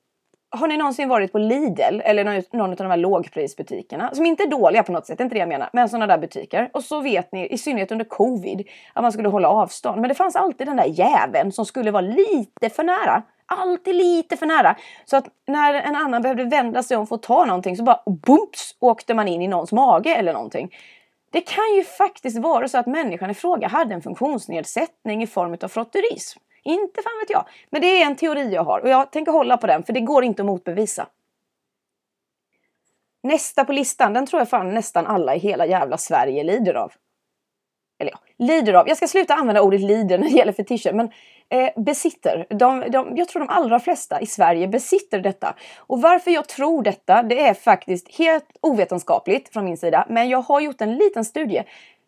Har 0.51 0.69
ni 0.69 0.77
någonsin 0.77 1.09
varit 1.09 1.33
på 1.33 1.39
Lidl 1.39 2.01
eller 2.05 2.25
någon, 2.25 2.43
någon 2.53 2.71
av 2.71 2.77
de 2.77 2.87
här 2.87 2.97
lågprisbutikerna 2.97 4.15
som 4.15 4.27
inte 4.27 4.43
är 4.43 4.47
dåliga 4.47 4.83
på 4.83 4.93
något 4.93 5.07
sätt, 5.07 5.21
inte 5.21 5.35
det 5.35 5.39
jag 5.39 5.49
menar, 5.49 5.71
men 5.73 5.89
sådana 5.89 6.07
där 6.07 6.19
butiker. 6.19 6.71
Och 6.73 6.85
så 6.85 7.01
vet 7.01 7.33
ni, 7.33 7.47
i 7.47 7.59
synnerhet 7.59 7.93
under 7.93 8.05
covid, 8.05 8.69
att 8.93 9.03
man 9.03 9.13
skulle 9.13 9.29
hålla 9.29 9.49
avstånd. 9.49 10.01
Men 10.01 10.09
det 10.09 10.15
fanns 10.15 10.37
alltid 10.37 10.67
den 10.67 10.77
där 10.77 10.85
jäveln 10.87 11.53
som 11.53 11.67
skulle 11.67 11.91
vara 11.91 12.03
lite 12.03 12.71
för 12.71 12.83
nära. 12.83 13.23
Alltid 13.51 13.95
lite 13.95 14.37
för 14.37 14.47
nära. 14.47 14.77
Så 15.05 15.17
att 15.17 15.29
när 15.47 15.75
en 15.75 15.97
annan 15.97 16.23
behövde 16.23 16.45
vända 16.45 16.83
sig 16.83 16.97
om 16.97 17.07
för 17.07 17.15
att 17.15 17.23
ta 17.23 17.45
någonting 17.45 17.77
så 17.77 17.83
bara 17.83 18.03
boops 18.07 18.77
åkte 18.79 19.15
man 19.15 19.29
in 19.29 19.43
i 19.43 19.49
någons 19.49 19.73
mage 19.73 20.15
eller 20.15 20.33
någonting. 20.33 20.75
Det 21.31 21.41
kan 21.41 21.75
ju 21.77 21.85
faktiskt 21.85 22.39
vara 22.39 22.69
så 22.69 22.79
att 22.79 22.87
människan 22.87 23.31
i 23.31 23.35
fråga 23.35 23.69
hade 23.69 23.95
en 23.95 24.03
funktionsnedsättning 24.03 25.23
i 25.23 25.27
form 25.27 25.57
av 25.63 25.69
frotterism. 25.69 26.41
Inte 26.63 27.03
fan 27.03 27.19
vet 27.21 27.31
jag. 27.31 27.45
Men 27.71 27.81
det 27.81 28.03
är 28.03 28.07
en 28.07 28.17
teori 28.17 28.55
jag 28.55 28.65
har 28.65 28.81
och 28.81 28.89
jag 28.89 29.13
tänker 29.13 29.33
hålla 29.33 29.57
på 29.57 29.67
den 29.67 29.83
för 29.83 29.93
det 29.93 30.01
går 30.01 30.25
inte 30.25 30.43
att 30.43 30.47
motbevisa. 30.47 31.07
Nästa 33.23 33.65
på 33.65 33.73
listan, 33.73 34.13
den 34.13 34.27
tror 34.27 34.41
jag 34.41 34.49
fan 34.49 34.75
nästan 34.75 35.07
alla 35.07 35.35
i 35.35 35.39
hela 35.39 35.67
jävla 35.67 35.99
Sverige 35.99 36.45
lider 36.45 36.75
av. 36.75 36.93
Eller 37.99 38.13
ja, 38.13 38.19
lider 38.37 38.75
av. 38.75 38.89
Jag 38.89 38.97
ska 38.97 39.09
sluta 39.09 39.35
använda 39.35 39.63
ordet 39.63 39.81
lider 39.81 40.19
när 40.19 40.25
det 40.25 40.37
gäller 40.37 40.53
fetischer. 40.53 40.93
Men 40.93 41.11
eh, 41.51 41.83
besitter. 41.83 42.47
De, 42.51 42.81
de, 42.91 43.17
jag 43.17 43.29
tror 43.29 43.41
de 43.41 43.49
allra 43.49 43.81
flesta 43.81 44.21
i 44.21 44.27
Sverige 44.27 44.69
besitter 44.69 45.21
detta. 45.21 45.55
Och 45.79 46.03
varför 46.03 46.31
jag 46.31 46.49
tror 46.49 46.83
detta, 46.83 47.23
det 47.23 47.41
är 47.41 47.55
faktiskt 47.55 48.19
helt 48.19 48.57
ovetenskapligt 48.61 49.53
från 49.53 49.65
min 49.65 49.77
sida. 49.77 50.07
Men 50.09 50.29
jag 50.29 50.43
har 50.43 50.61
gjort 50.61 50.81
en 50.81 50.97
liten 50.97 51.25
studie. 51.25 51.63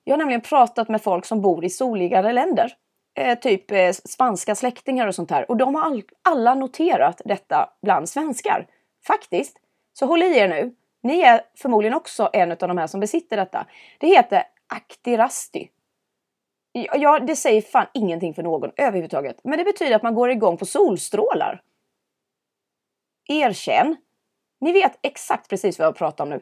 Jag 0.05 0.13
har 0.13 0.19
nämligen 0.19 0.41
pratat 0.41 0.89
med 0.89 1.03
folk 1.03 1.27
som 1.27 1.41
bor 1.41 1.65
i 1.65 1.71
soligare 1.71 2.33
länder. 2.33 2.73
Eh, 3.15 3.39
typ 3.39 3.71
eh, 3.71 3.93
spanska 3.93 4.55
släktingar 4.55 5.07
och 5.07 5.15
sånt 5.15 5.31
här. 5.31 5.51
Och 5.51 5.57
de 5.57 5.75
har 5.75 5.83
all, 5.83 6.03
alla 6.23 6.55
noterat 6.55 7.21
detta 7.25 7.71
bland 7.83 8.09
svenskar. 8.09 8.67
Faktiskt. 9.07 9.57
Så 9.93 10.07
håll 10.07 10.23
i 10.23 10.39
er 10.39 10.49
nu. 10.49 10.75
Ni 11.03 11.21
är 11.21 11.41
förmodligen 11.57 11.95
också 11.95 12.31
en 12.33 12.51
av 12.51 12.57
de 12.59 12.79
här 12.79 12.87
som 12.87 13.01
besitter 13.01 13.37
detta. 13.37 13.67
Det 13.99 14.07
heter 14.07 14.43
aktirasti. 14.67 15.69
Ja, 16.73 17.19
det 17.19 17.37
säger 17.37 17.63
fan 17.63 17.87
ingenting 17.95 18.35
för 18.35 18.43
någon 18.43 18.71
överhuvudtaget. 18.77 19.41
Men 19.45 19.59
det 19.59 19.65
betyder 19.65 19.97
att 19.97 20.03
man 20.03 20.15
går 20.15 20.31
igång 20.31 20.57
på 20.57 20.67
solstrålar. 20.67 21.63
Erkänn. 23.29 23.97
Ni 24.61 24.73
vet 24.73 24.99
exakt 25.03 25.51
precis 25.51 25.79
vad 25.79 25.87
jag 25.87 25.97
pratar 25.97 26.25
om 26.25 26.31
nu. 26.31 26.41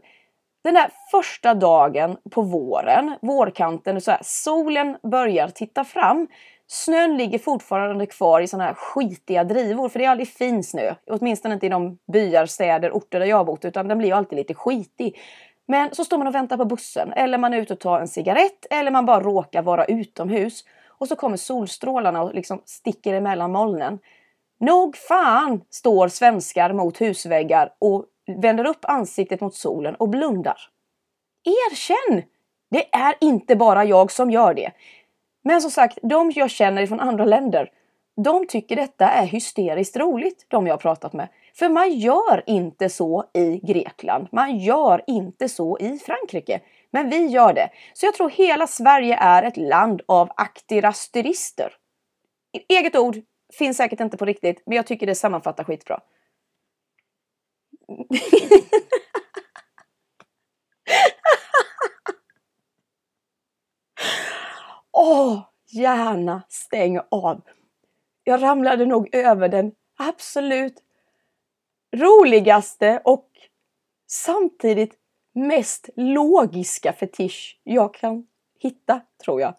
Den 0.64 0.75
där 0.75 0.90
första 1.11 1.54
dagen 1.54 2.16
på 2.30 2.42
våren, 2.42 3.14
vårkanten, 3.23 4.00
så 4.00 4.11
här, 4.11 4.20
solen 4.23 4.97
börjar 5.02 5.49
titta 5.49 5.85
fram. 5.85 6.28
Snön 6.66 7.16
ligger 7.16 7.38
fortfarande 7.38 8.06
kvar 8.06 8.40
i 8.40 8.47
såna 8.47 8.64
här 8.64 8.75
skitiga 8.75 9.44
drivor, 9.44 9.88
för 9.88 9.99
det 9.99 10.04
är 10.04 10.11
aldrig 10.11 10.28
fin 10.28 10.64
snö. 10.64 10.94
Åtminstone 11.06 11.54
inte 11.54 11.66
i 11.66 11.68
de 11.68 11.99
byar, 12.12 12.47
städer, 12.47 12.90
orter 12.90 13.20
där 13.20 13.26
jag 13.26 13.37
har 13.37 13.44
bott, 13.44 13.64
utan 13.64 13.88
den 13.88 13.99
blir 13.99 14.14
alltid 14.14 14.37
lite 14.37 14.54
skitig. 14.54 15.18
Men 15.68 15.94
så 15.94 16.04
står 16.04 16.18
man 16.18 16.26
och 16.26 16.34
väntar 16.34 16.56
på 16.56 16.64
bussen 16.64 17.12
eller 17.12 17.38
man 17.38 17.54
är 17.54 17.58
ute 17.58 17.72
och 17.72 17.80
tar 17.80 18.00
en 18.00 18.08
cigarett 18.08 18.66
eller 18.70 18.90
man 18.90 19.06
bara 19.06 19.20
råkar 19.20 19.62
vara 19.62 19.84
utomhus. 19.84 20.64
Och 20.87 21.08
så 21.08 21.16
kommer 21.16 21.37
solstrålarna 21.37 22.22
och 22.22 22.34
liksom 22.34 22.62
sticker 22.64 23.14
emellan 23.14 23.52
molnen. 23.52 23.98
Nog 24.60 24.96
fan 24.96 25.60
står 25.70 26.08
svenskar 26.08 26.72
mot 26.72 27.00
husväggar 27.00 27.72
och 27.78 28.04
vänder 28.37 28.66
upp 28.66 28.84
ansiktet 28.84 29.40
mot 29.40 29.54
solen 29.54 29.94
och 29.94 30.08
blundar. 30.08 30.58
Erkänn! 31.44 32.22
Det 32.70 32.94
är 32.94 33.14
inte 33.20 33.56
bara 33.56 33.84
jag 33.84 34.12
som 34.12 34.30
gör 34.30 34.54
det. 34.54 34.70
Men 35.44 35.60
som 35.60 35.70
sagt, 35.70 35.98
de 36.02 36.30
jag 36.34 36.50
känner 36.50 36.87
från 36.87 37.00
andra 37.00 37.25
länder, 37.25 37.70
de 38.25 38.46
tycker 38.46 38.76
detta 38.76 39.08
är 39.10 39.26
hysteriskt 39.26 39.96
roligt, 39.96 40.46
de 40.48 40.66
jag 40.66 40.72
har 40.72 40.78
pratat 40.78 41.12
med. 41.12 41.28
För 41.58 41.68
man 41.68 41.92
gör 41.92 42.44
inte 42.46 42.88
så 42.88 43.30
i 43.34 43.58
Grekland. 43.58 44.28
Man 44.32 44.58
gör 44.58 45.04
inte 45.06 45.48
så 45.48 45.78
i 45.78 45.98
Frankrike. 45.98 46.60
Men 46.90 47.10
vi 47.10 47.26
gör 47.26 47.54
det. 47.54 47.70
Så 47.94 48.06
jag 48.06 48.14
tror 48.14 48.30
hela 48.30 48.66
Sverige 48.66 49.16
är 49.16 49.42
ett 49.42 49.56
land 49.56 50.02
av 50.08 50.30
aktirasterister. 50.36 51.72
Eget 52.68 52.96
ord, 52.96 53.16
finns 53.52 53.76
säkert 53.76 54.00
inte 54.00 54.16
på 54.16 54.24
riktigt, 54.24 54.62
men 54.66 54.76
jag 54.76 54.86
tycker 54.86 55.06
det 55.06 55.14
sammanfattar 55.14 55.64
skitbra. 55.64 56.00
Åh, 64.92 65.32
oh, 65.32 65.42
gärna 65.66 66.42
stäng 66.48 66.98
av. 67.10 67.42
Jag 68.24 68.42
ramlade 68.42 68.86
nog 68.86 69.14
över 69.14 69.48
den 69.48 69.72
absolut 69.98 70.82
roligaste 71.97 73.02
och 73.04 73.30
samtidigt 74.07 74.95
mest 75.35 75.88
logiska 75.97 76.92
fetisch 76.92 77.61
jag 77.64 77.95
kan 77.95 78.26
hitta, 78.61 79.00
tror 79.25 79.40
jag. 79.40 79.54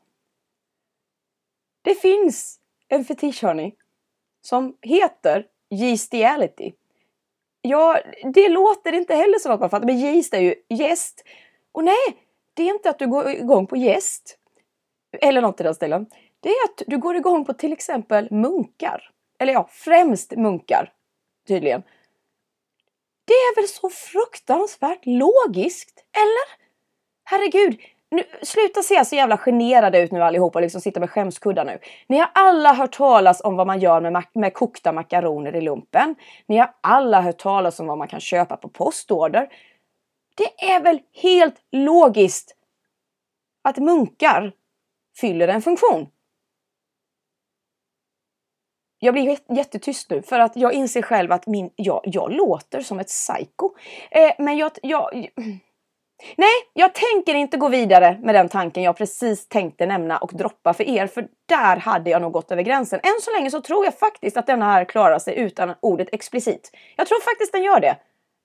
Det 1.81 1.95
finns 1.95 2.59
en 2.87 3.05
fetisch, 3.05 3.43
hörni, 3.43 3.75
som 4.41 4.77
heter 4.81 5.47
Yeastiality. 5.69 6.73
Ja, 7.61 7.99
det 8.33 8.49
låter 8.49 8.93
inte 8.93 9.15
heller 9.15 9.39
som 9.39 9.51
att 9.51 9.59
man 9.59 9.69
fattar, 9.69 9.85
men 9.85 9.97
yeast 9.97 10.33
är 10.33 10.39
ju 10.39 10.55
gäst. 10.69 11.23
Och 11.71 11.83
nej, 11.83 12.17
det 12.53 12.63
är 12.63 12.73
inte 12.73 12.89
att 12.89 12.99
du 12.99 13.07
går 13.07 13.29
igång 13.29 13.67
på 13.67 13.77
gäst. 13.77 14.37
Eller 15.21 15.41
något 15.41 15.59
i 15.59 15.63
den 15.63 15.75
stilen. 15.75 16.05
Det 16.39 16.49
är 16.49 16.63
att 16.63 16.81
du 16.87 16.97
går 16.97 17.15
igång 17.15 17.45
på 17.45 17.53
till 17.53 17.73
exempel 17.73 18.31
munkar. 18.31 19.11
Eller 19.39 19.53
ja, 19.53 19.67
främst 19.71 20.31
munkar 20.31 20.93
tydligen. 21.47 21.83
Det 23.29 23.33
är 23.33 23.55
väl 23.55 23.67
så 23.67 23.89
fruktansvärt 23.89 25.05
logiskt, 25.05 26.03
eller? 26.15 26.69
Herregud, 27.23 27.79
nu, 28.11 28.23
sluta 28.41 28.83
se 28.83 29.05
så 29.05 29.15
jävla 29.15 29.37
generade 29.37 29.99
ut 29.99 30.11
nu 30.11 30.23
allihopa 30.23 30.59
och 30.59 30.61
liksom 30.61 30.81
sitta 30.81 30.99
med 30.99 31.09
skämskuddar 31.09 31.65
nu. 31.65 31.79
Ni 32.07 32.17
har 32.17 32.29
alla 32.33 32.73
hört 32.73 32.91
talas 32.97 33.41
om 33.43 33.55
vad 33.55 33.67
man 33.67 33.79
gör 33.79 34.01
med, 34.01 34.23
med 34.33 34.53
kokta 34.53 34.91
makaroner 34.91 35.55
i 35.55 35.61
lumpen. 35.61 36.15
Ni 36.47 36.57
har 36.57 36.73
alla 36.81 37.21
hört 37.21 37.37
talas 37.37 37.79
om 37.79 37.87
vad 37.87 37.97
man 37.97 38.07
kan 38.07 38.19
köpa 38.19 38.57
på 38.57 38.69
postorder. 38.69 39.49
Det 40.37 40.71
är 40.71 40.81
väl 40.81 40.99
helt 41.13 41.55
logiskt 41.71 42.55
att 43.63 43.77
munkar 43.77 44.51
fyller 45.17 45.47
en 45.47 45.61
funktion. 45.61 46.07
Jag 48.99 49.13
blir 49.13 49.37
jättetyst 49.49 50.09
nu 50.09 50.21
för 50.21 50.39
att 50.39 50.55
jag 50.55 50.73
inser 50.73 51.01
själv 51.01 51.31
att 51.31 51.47
min, 51.47 51.69
jag, 51.75 52.01
jag 52.03 52.31
låter 52.31 52.81
som 52.81 52.99
ett 52.99 53.07
psycho. 53.07 53.69
Eh, 54.11 54.31
men 54.37 54.57
jag, 54.57 54.71
jag... 54.81 55.29
Nej, 56.37 56.53
jag 56.73 56.93
tänker 56.93 57.35
inte 57.35 57.57
gå 57.57 57.69
vidare 57.69 58.19
med 58.21 58.35
den 58.35 58.49
tanken 58.49 58.83
jag 58.83 58.97
precis 58.97 59.47
tänkte 59.47 59.85
nämna 59.85 60.17
och 60.17 60.31
droppa 60.33 60.73
för 60.73 60.83
er, 60.83 61.07
för 61.07 61.27
där 61.45 61.77
hade 61.77 62.09
jag 62.09 62.21
nog 62.21 62.31
gått 62.31 62.51
över 62.51 62.61
gränsen. 62.61 62.99
Än 63.03 63.21
så 63.21 63.31
länge 63.31 63.51
så 63.51 63.61
tror 63.61 63.85
jag 63.85 63.99
faktiskt 63.99 64.37
att 64.37 64.47
denna 64.47 64.65
här 64.65 64.85
klarar 64.85 65.19
sig 65.19 65.39
utan 65.39 65.73
ordet 65.81 66.07
explicit. 66.11 66.71
Jag 66.95 67.07
tror 67.07 67.21
faktiskt 67.21 67.51
den 67.51 67.63
gör 67.63 67.79
det. 67.79 67.95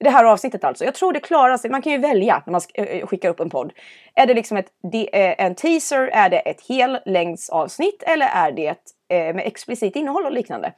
Det 0.04 0.11
här 0.11 0.25
avsnittet 0.25 0.64
alltså. 0.64 0.84
Jag 0.84 0.94
tror 0.94 1.12
det 1.12 1.20
klarar 1.20 1.56
sig. 1.56 1.70
Man 1.70 1.82
kan 1.82 1.92
ju 1.92 1.99
välja 1.99 2.42
när 2.46 2.52
man 2.52 2.61
eh, 2.75 2.84
eh, 2.84 3.06
skickar 3.06 3.28
upp 3.28 3.40
en 3.40 3.50
podd. 3.50 3.73
Är 4.14 4.26
det 4.26 4.34
liksom 4.34 4.56
ett, 4.56 4.66
eh, 5.12 5.44
en 5.44 5.54
teaser? 5.54 6.08
Är 6.12 6.30
det 6.30 6.38
ett 6.38 6.68
hellängdsavsnitt? 6.68 8.02
Eller 8.02 8.26
är 8.26 8.52
det 8.52 8.76
med 9.08 9.46
explicit 9.46 9.96
innehåll 9.96 10.25
och 10.25 10.32
liknande? 10.32 10.73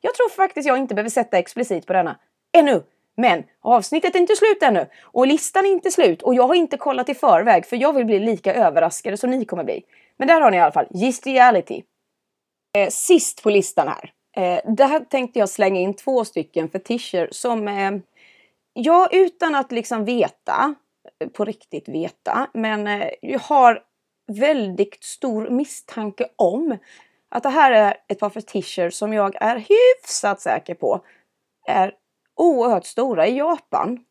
Jag 0.00 0.14
tror 0.14 0.28
faktiskt 0.28 0.68
jag 0.68 0.78
inte 0.78 0.94
behöver 0.94 1.10
sätta 1.10 1.38
explicit 1.38 1.86
på 1.86 1.92
denna. 1.92 2.16
Ännu! 2.52 2.82
Men 3.16 3.44
avsnittet 3.60 4.14
är 4.14 4.18
inte 4.18 4.36
slut 4.36 4.62
ännu 4.62 4.86
och 5.02 5.26
listan 5.26 5.66
är 5.66 5.70
inte 5.70 5.90
slut 5.90 6.22
och 6.22 6.34
jag 6.34 6.48
har 6.48 6.54
inte 6.54 6.76
kollat 6.76 7.08
i 7.08 7.14
förväg 7.14 7.66
för 7.66 7.76
jag 7.76 7.92
vill 7.92 8.04
bli 8.04 8.18
lika 8.18 8.54
överraskade 8.54 9.16
som 9.16 9.30
ni 9.30 9.44
kommer 9.44 9.64
bli. 9.64 9.82
Men 10.16 10.28
där 10.28 10.40
har 10.40 10.50
ni 10.50 10.56
i 10.56 10.60
alla 10.60 10.72
fall 10.72 10.86
Gistiality. 10.90 11.82
Eh, 12.78 12.88
sist 12.88 13.42
på 13.42 13.50
listan 13.50 13.88
här. 13.88 14.12
Eh, 14.36 14.72
där 14.72 15.00
tänkte 15.00 15.38
jag 15.38 15.48
slänga 15.48 15.80
in 15.80 15.94
två 15.94 16.24
stycken 16.24 16.68
fetischer 16.68 17.28
som 17.30 17.68
eh, 17.68 17.90
Ja, 18.72 19.08
utan 19.12 19.54
att 19.54 19.72
liksom 19.72 20.04
veta, 20.04 20.74
eh, 21.20 21.28
på 21.28 21.44
riktigt 21.44 21.88
veta, 21.88 22.50
men 22.54 22.86
eh, 22.86 23.10
jag 23.20 23.38
har 23.38 23.82
väldigt 24.32 25.04
stor 25.04 25.50
misstanke 25.50 26.28
om 26.36 26.78
att 27.28 27.42
det 27.42 27.48
här 27.48 27.72
är 27.72 27.96
ett 28.08 28.18
par 28.18 28.30
fetischer 28.30 28.90
som 28.90 29.12
jag 29.12 29.36
är 29.42 29.56
hyfsat 29.56 30.40
säker 30.40 30.74
på 30.74 31.04
är 31.68 31.94
oerhört 32.36 32.84
stora 32.84 33.26
i 33.26 33.36
Japan. 33.36 34.04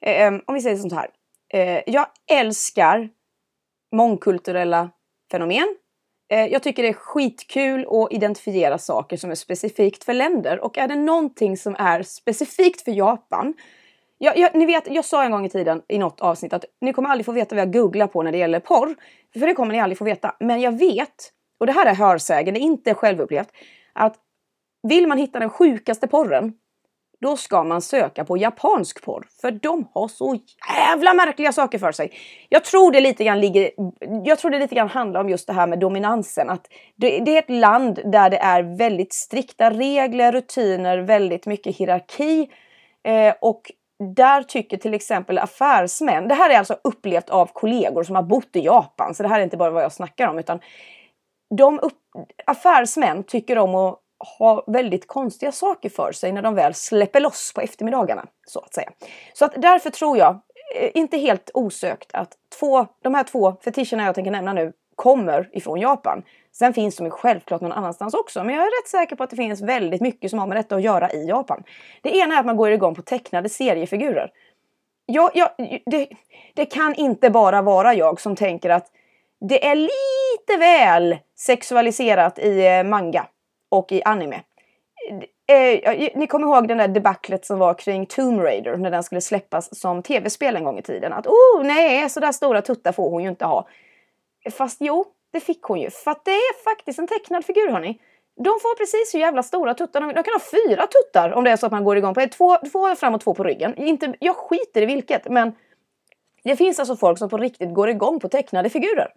Eh, 0.00 0.34
om 0.46 0.54
vi 0.54 0.60
säger 0.60 0.76
sånt 0.76 0.92
här. 0.92 1.10
Eh, 1.48 1.82
jag 1.86 2.06
älskar 2.30 3.10
mångkulturella 3.92 4.90
fenomen. 5.30 5.76
Eh, 6.28 6.46
jag 6.46 6.62
tycker 6.62 6.82
det 6.82 6.88
är 6.88 6.92
skitkul 6.92 7.86
att 7.90 8.12
identifiera 8.12 8.78
saker 8.78 9.16
som 9.16 9.30
är 9.30 9.34
specifikt 9.34 10.04
för 10.04 10.14
länder 10.14 10.60
och 10.60 10.78
är 10.78 10.88
det 10.88 10.96
någonting 10.96 11.56
som 11.56 11.76
är 11.78 12.02
specifikt 12.02 12.82
för 12.82 12.92
Japan 12.92 13.54
jag, 14.18 14.38
jag, 14.38 14.54
ni 14.54 14.66
vet, 14.66 14.90
jag 14.90 15.04
sa 15.04 15.24
en 15.24 15.30
gång 15.30 15.46
i 15.46 15.50
tiden 15.50 15.82
i 15.88 15.98
något 15.98 16.20
avsnitt 16.20 16.52
att 16.52 16.64
ni 16.80 16.92
kommer 16.92 17.08
aldrig 17.08 17.26
få 17.26 17.32
veta 17.32 17.54
vad 17.54 17.62
jag 17.62 17.72
googlar 17.72 18.06
på 18.06 18.22
när 18.22 18.32
det 18.32 18.38
gäller 18.38 18.60
porr. 18.60 18.96
För 19.32 19.46
det 19.46 19.54
kommer 19.54 19.72
ni 19.72 19.80
aldrig 19.80 19.98
få 19.98 20.04
veta. 20.04 20.36
Men 20.40 20.60
jag 20.60 20.78
vet, 20.78 21.32
och 21.60 21.66
det 21.66 21.72
här 21.72 21.86
är 21.86 21.94
hörsägen, 21.94 22.54
det 22.54 22.60
är 22.60 22.62
inte 22.62 22.94
självupplevt, 22.94 23.48
att 23.92 24.16
vill 24.82 25.06
man 25.06 25.18
hitta 25.18 25.38
den 25.38 25.50
sjukaste 25.50 26.08
porren 26.08 26.52
då 27.20 27.36
ska 27.36 27.64
man 27.64 27.82
söka 27.82 28.24
på 28.24 28.36
japansk 28.36 29.04
porr. 29.04 29.26
För 29.40 29.50
de 29.50 29.88
har 29.94 30.08
så 30.08 30.38
jävla 30.74 31.14
märkliga 31.14 31.52
saker 31.52 31.78
för 31.78 31.92
sig. 31.92 32.12
Jag 32.48 32.64
tror 32.64 32.92
det 32.92 33.00
lite 33.00 33.24
grann 33.24 33.40
ligger, 33.40 33.70
jag 34.24 34.38
tror 34.38 34.50
det 34.50 34.58
lite 34.58 34.74
grann 34.74 34.88
handlar 34.88 35.20
om 35.20 35.28
just 35.28 35.46
det 35.46 35.52
här 35.52 35.66
med 35.66 35.78
dominansen. 35.78 36.50
Att 36.50 36.66
det, 36.96 37.18
det 37.18 37.34
är 37.34 37.38
ett 37.38 37.50
land 37.50 38.00
där 38.04 38.30
det 38.30 38.38
är 38.38 38.76
väldigt 38.78 39.12
strikta 39.12 39.70
regler, 39.70 40.32
rutiner, 40.32 40.98
väldigt 40.98 41.46
mycket 41.46 41.76
hierarki. 41.76 42.50
Eh, 43.08 43.34
och 43.40 43.72
där 44.16 44.42
tycker 44.42 44.76
till 44.76 44.94
exempel 44.94 45.38
affärsmän, 45.38 46.28
det 46.28 46.34
här 46.34 46.50
är 46.50 46.58
alltså 46.58 46.76
upplevt 46.84 47.30
av 47.30 47.50
kollegor 47.52 48.02
som 48.02 48.16
har 48.16 48.22
bott 48.22 48.56
i 48.56 48.60
Japan, 48.60 49.14
så 49.14 49.22
det 49.22 49.28
här 49.28 49.40
är 49.40 49.44
inte 49.44 49.56
bara 49.56 49.70
vad 49.70 49.82
jag 49.82 49.92
snackar 49.92 50.28
om, 50.28 50.38
utan 50.38 50.60
de 51.56 51.78
upp, 51.78 51.98
affärsmän 52.46 53.24
tycker 53.24 53.58
om 53.58 53.74
att 53.74 54.00
ha 54.38 54.64
väldigt 54.66 55.06
konstiga 55.06 55.52
saker 55.52 55.88
för 55.88 56.12
sig 56.12 56.32
när 56.32 56.42
de 56.42 56.54
väl 56.54 56.74
släpper 56.74 57.20
loss 57.20 57.52
på 57.54 57.60
eftermiddagarna. 57.60 58.26
Så 58.46 58.60
att 58.60 58.74
säga. 58.74 58.90
Så 59.32 59.44
att 59.44 59.62
därför 59.62 59.90
tror 59.90 60.18
jag, 60.18 60.40
eh, 60.76 60.90
inte 60.94 61.18
helt 61.18 61.50
osökt, 61.54 62.10
att 62.12 62.32
två, 62.58 62.86
de 63.02 63.14
här 63.14 63.24
två 63.24 63.56
fetischerna 63.64 64.04
jag 64.04 64.14
tänker 64.14 64.30
nämna 64.30 64.52
nu 64.52 64.72
kommer 64.96 65.50
ifrån 65.52 65.80
Japan. 65.80 66.22
Sen 66.52 66.74
finns 66.74 66.96
de 66.96 67.04
ju 67.04 67.10
självklart 67.10 67.60
någon 67.60 67.72
annanstans 67.72 68.14
också, 68.14 68.44
men 68.44 68.54
jag 68.54 68.64
är 68.64 68.82
rätt 68.82 68.88
säker 68.88 69.16
på 69.16 69.22
att 69.22 69.30
det 69.30 69.36
finns 69.36 69.60
väldigt 69.60 70.00
mycket 70.00 70.30
som 70.30 70.38
har 70.38 70.46
med 70.46 70.56
detta 70.56 70.76
att 70.76 70.82
göra 70.82 71.10
i 71.10 71.26
Japan. 71.28 71.62
Det 72.02 72.16
ena 72.16 72.34
är 72.34 72.40
att 72.40 72.46
man 72.46 72.56
går 72.56 72.70
igång 72.70 72.94
på 72.94 73.02
tecknade 73.02 73.48
seriefigurer. 73.48 74.30
Jag, 75.06 75.30
jag, 75.34 75.48
det, 75.86 76.08
det 76.54 76.66
kan 76.66 76.94
inte 76.94 77.30
bara 77.30 77.62
vara 77.62 77.94
jag 77.94 78.20
som 78.20 78.36
tänker 78.36 78.70
att 78.70 78.86
det 79.40 79.66
är 79.66 79.74
lite 79.74 80.56
väl 80.58 81.16
sexualiserat 81.36 82.38
i 82.38 82.66
eh, 82.66 82.84
manga 82.84 83.26
och 83.68 83.92
i 83.92 84.02
anime. 84.02 84.42
Eh, 85.48 86.10
ni 86.14 86.26
kommer 86.26 86.46
ihåg 86.46 86.68
den 86.68 86.78
där 86.78 86.88
debaclet 86.88 87.46
som 87.46 87.58
var 87.58 87.74
kring 87.74 88.06
Tomb 88.06 88.40
Raider 88.40 88.76
när 88.76 88.90
den 88.90 89.02
skulle 89.02 89.20
släppas 89.20 89.78
som 89.78 90.02
tv-spel 90.02 90.56
en 90.56 90.64
gång 90.64 90.78
i 90.78 90.82
tiden. 90.82 91.12
Att 91.12 91.26
oh 91.26 91.62
nej, 91.62 92.10
så 92.10 92.20
där 92.20 92.32
stora 92.32 92.62
tuttar 92.62 92.92
får 92.92 93.10
hon 93.10 93.22
ju 93.22 93.28
inte 93.28 93.44
ha. 93.44 93.68
Fast 94.50 94.76
jo, 94.80 95.04
det 95.32 95.40
fick 95.40 95.62
hon 95.62 95.80
ju. 95.80 95.90
För 95.90 96.10
att 96.10 96.24
det 96.24 96.30
är 96.30 96.64
faktiskt 96.64 96.98
en 96.98 97.06
tecknad 97.06 97.44
figur 97.44 97.70
hörni. 97.70 98.00
De 98.36 98.58
får 98.62 98.76
precis 98.76 99.10
så 99.10 99.18
jävla 99.18 99.42
stora 99.42 99.74
tuttar. 99.74 100.00
De, 100.00 100.12
kan 100.12 100.34
ha 100.34 100.40
fyra 100.40 100.86
tuttar 100.86 101.32
om 101.32 101.44
det 101.44 101.50
är 101.50 101.56
så 101.56 101.66
att 101.66 101.72
man 101.72 101.84
går 101.84 101.96
igång 101.96 102.14
på 102.14 102.26
två, 102.26 102.56
två 102.72 102.94
fram 102.94 103.14
och 103.14 103.20
två 103.20 103.34
på 103.34 103.44
ryggen. 103.44 103.74
Inte, 103.76 104.14
jag 104.20 104.36
skiter 104.36 104.82
i 104.82 104.86
vilket 104.86 105.28
men 105.28 105.52
det 106.44 106.56
finns 106.56 106.78
alltså 106.78 106.96
folk 106.96 107.18
som 107.18 107.28
på 107.28 107.38
riktigt 107.38 107.74
går 107.74 107.88
igång 107.88 108.20
på 108.20 108.28
tecknade 108.28 108.70
figurer. 108.70 109.12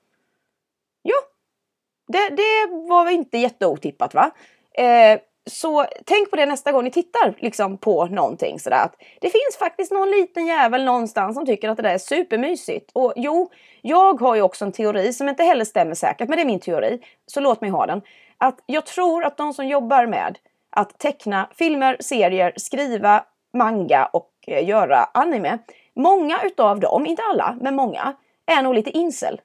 Det, 2.13 2.29
det 2.29 2.87
var 2.89 3.09
inte 3.09 3.37
jätteotippat 3.37 4.13
va? 4.13 4.31
Eh, 4.73 5.19
så 5.49 5.85
tänk 6.05 6.29
på 6.29 6.35
det 6.35 6.45
nästa 6.45 6.71
gång 6.71 6.83
ni 6.83 6.91
tittar 6.91 7.33
liksom, 7.39 7.77
på 7.77 8.05
någonting 8.05 8.59
sådär. 8.59 8.83
Att 8.83 8.95
det 9.21 9.29
finns 9.29 9.57
faktiskt 9.59 9.91
någon 9.91 10.11
liten 10.11 10.45
jävel 10.45 10.85
någonstans 10.85 11.35
som 11.35 11.45
tycker 11.45 11.69
att 11.69 11.77
det 11.77 11.83
där 11.83 11.93
är 11.93 11.97
supermysigt. 11.97 12.91
Och 12.93 13.13
jo, 13.15 13.51
jag 13.81 14.21
har 14.21 14.35
ju 14.35 14.41
också 14.41 14.65
en 14.65 14.71
teori 14.71 15.13
som 15.13 15.29
inte 15.29 15.43
heller 15.43 15.65
stämmer 15.65 15.95
säkert, 15.95 16.29
men 16.29 16.37
det 16.37 16.43
är 16.43 16.45
min 16.45 16.59
teori. 16.59 17.01
Så 17.25 17.39
låt 17.39 17.61
mig 17.61 17.69
ha 17.69 17.85
den. 17.85 18.01
Att 18.37 18.59
jag 18.65 18.85
tror 18.85 19.25
att 19.25 19.37
de 19.37 19.53
som 19.53 19.67
jobbar 19.67 20.05
med 20.05 20.37
att 20.69 20.99
teckna 20.99 21.49
filmer, 21.55 21.97
serier, 21.99 22.53
skriva 22.55 23.23
manga 23.57 24.05
och 24.05 24.31
eh, 24.47 24.67
göra 24.67 25.09
anime. 25.13 25.57
Många 25.95 26.39
utav 26.43 26.79
dem, 26.79 27.05
inte 27.05 27.21
alla, 27.23 27.57
men 27.61 27.75
många, 27.75 28.15
är 28.45 28.63
nog 28.63 28.75
lite 28.75 28.89
insel. 28.97 29.41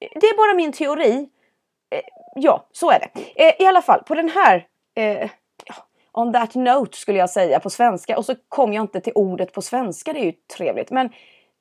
Det 0.00 0.26
är 0.26 0.36
bara 0.36 0.54
min 0.54 0.72
teori. 0.72 1.28
Eh, 1.90 2.00
ja, 2.34 2.66
så 2.72 2.90
är 2.90 2.98
det. 2.98 3.20
Eh, 3.44 3.62
I 3.62 3.66
alla 3.66 3.82
fall, 3.82 4.02
på 4.02 4.14
den 4.14 4.28
här 4.28 4.66
eh, 4.94 5.30
on 6.12 6.32
that 6.32 6.54
note 6.54 6.96
skulle 6.96 7.18
jag 7.18 7.30
säga 7.30 7.60
på 7.60 7.70
svenska. 7.70 8.18
Och 8.18 8.24
så 8.24 8.34
kom 8.48 8.72
jag 8.72 8.82
inte 8.82 9.00
till 9.00 9.12
ordet 9.14 9.52
på 9.52 9.62
svenska, 9.62 10.12
det 10.12 10.20
är 10.20 10.24
ju 10.24 10.32
trevligt. 10.56 10.90
Men 10.90 11.12